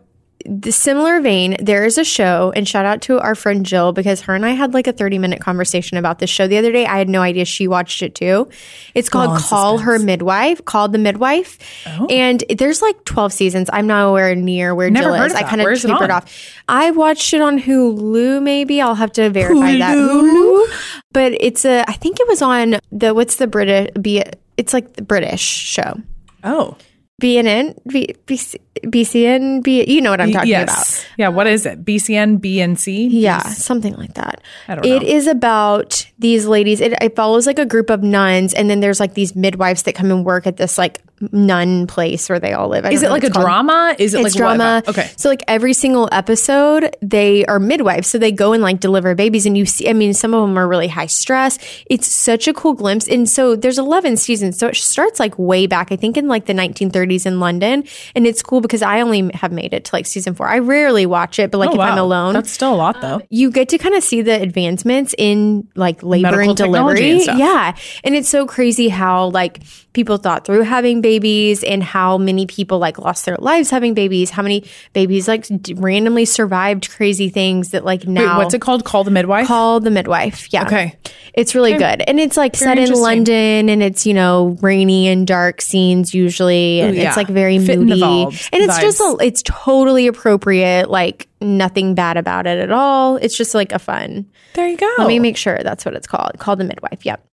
[0.45, 4.21] The similar vein, there is a show, and shout out to our friend Jill because
[4.21, 6.85] her and I had like a 30 minute conversation about this show the other day.
[6.85, 8.49] I had no idea she watched it too.
[8.93, 11.59] It's called oh, on, Call Her Midwife, called The Midwife.
[11.87, 12.07] Oh.
[12.07, 13.69] And there's like 12 seasons.
[13.71, 14.89] I'm nowhere near where Oh.
[14.89, 15.33] Never Jill is.
[15.33, 16.59] I kind of Where is it tapered off.
[16.67, 18.81] I watched it on Hulu, maybe.
[18.81, 19.95] I'll have to verify that.
[19.95, 20.65] Hulu?
[20.67, 21.01] Hulu.
[21.13, 24.23] But it's a, I think it was on the, what's the British, be
[24.57, 26.01] it's like the British show.
[26.43, 26.77] Oh,
[27.22, 28.55] BNN, B, BC,
[28.86, 30.68] BCN, B, you know what I'm talking about.
[30.68, 31.05] yes.
[31.18, 31.30] Yeah.
[31.30, 31.86] What is it?
[31.86, 33.07] BCN, BNC?
[33.11, 34.41] Yeah, something like that.
[34.68, 35.07] I don't know.
[35.07, 36.82] is about these ladies.
[36.82, 39.93] It, it follows like a group of nuns, and then there's like these midwives that
[39.93, 41.01] come and work at this like
[41.32, 42.86] nun place where they all live.
[42.86, 43.45] I Is it like a called.
[43.45, 43.95] drama?
[43.97, 44.84] Is it It's like drama.
[44.88, 45.09] Okay.
[45.17, 48.07] So like every single episode, they are midwives.
[48.07, 49.88] So they go and like deliver babies, and you see.
[49.89, 51.57] I mean, some of them are really high stress.
[51.88, 53.07] It's such a cool glimpse.
[53.07, 54.57] And so there's 11 seasons.
[54.57, 55.91] So it starts like way back.
[55.91, 57.84] I think in like the 1930s in London,
[58.15, 60.47] and it's cool because I only have made it to like season four.
[60.47, 63.15] I rarely watch it, but like Oh, if I'm alone, That's still a lot though.
[63.15, 67.24] Um, you get to kind of see the advancements in like labor Medical and delivery.
[67.28, 67.39] and.
[67.39, 67.76] Yeah.
[68.03, 69.61] And it's so crazy how like
[69.93, 74.30] people thought through having babies and how many people like lost their lives having babies,
[74.30, 78.61] how many babies like d- randomly survived crazy things that like Wait, now what's it
[78.61, 78.86] called?
[78.86, 79.47] Call the midwife.
[79.47, 80.51] Call the midwife.
[80.51, 80.66] Yeah.
[80.66, 80.97] Okay.
[81.34, 82.01] It's really good.
[82.07, 82.93] And it's like set in.
[82.93, 86.80] London and it's, you know, rainy and dark scenes usually.
[86.80, 87.07] And yeah.
[87.07, 87.93] it's like very Fit moody.
[87.93, 90.89] evolved And it's just, a, it's totally appropriate.
[90.89, 93.18] Like nothing bad about it at all.
[93.18, 94.30] It's just like a fun.
[94.53, 94.93] there you go.
[94.97, 96.38] Let me make sure that's what it's called.
[96.39, 97.05] Called the midwife.
[97.05, 97.26] Yep.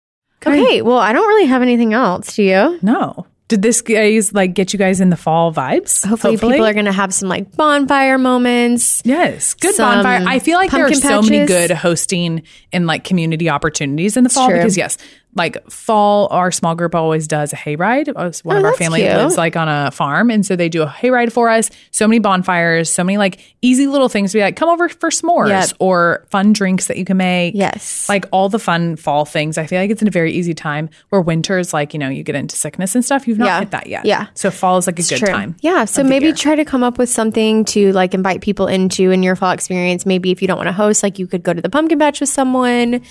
[0.47, 0.83] Okay.
[0.83, 2.37] Well, I don't really have anything else.
[2.37, 2.79] Do you?
[2.83, 3.27] no.
[3.49, 6.07] Did this guys like get you guys in the fall vibes?
[6.07, 9.01] Hopefully, people are going to have some like bonfire moments.
[9.07, 10.23] Yes, good bonfire.
[10.27, 12.43] I feel like there are pumpkin so many good hosting
[12.75, 14.99] and like community opportunities in the fall because yes,
[15.35, 18.09] like fall, our small group always does a hayride.
[18.09, 19.13] Uh, One Oh, of our family cute.
[19.13, 21.71] lives like on a farm, and so they do a hayride for us.
[21.93, 25.11] So many bonfires, so many like easy little things to be like, come over for
[25.11, 25.71] s'mores Yep.
[25.79, 27.55] or fun drinks that you can make.
[27.55, 28.09] Yes.
[28.09, 29.59] like all the fun fall things.
[29.59, 32.09] I feel like it's in a very easy time where winter is like you know
[32.09, 33.29] you get into sickness and stuff.
[33.29, 33.59] You've not Yeah.
[33.61, 34.05] hit that yet.
[34.07, 34.27] Yeah.
[34.35, 35.29] so fall is like a good True.
[35.29, 35.57] time.
[35.61, 35.85] Yeah.
[35.85, 39.37] So maybe try to come up with something to like invite people into in your
[39.37, 40.05] fall experience.
[40.07, 42.21] Maybe if you don't want to host, like you could go to the pumpkin patch
[42.21, 43.03] with someone,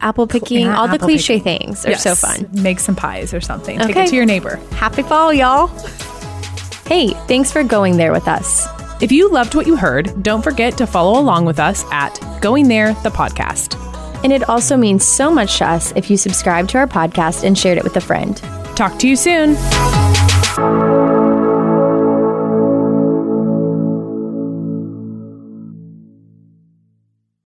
[0.00, 1.58] apple picking, Yeah, all the cliche picking.
[1.74, 1.82] things.
[1.82, 2.48] They're so fun.
[2.52, 3.78] Make some pies or something.
[3.78, 4.04] Take Okay.
[4.04, 4.56] it to your neighbor.
[4.72, 5.68] Happy fall, y'all.
[6.86, 8.66] Hey, thanks for going there with us.
[9.00, 12.66] If you loved what you heard, don't forget to follow along with us at Going
[12.68, 13.76] There, the podcast.
[14.24, 17.56] And it also means so much to us if you subscribe to our podcast and
[17.56, 18.36] shared it with a friend.
[18.74, 19.54] Talk to you soon.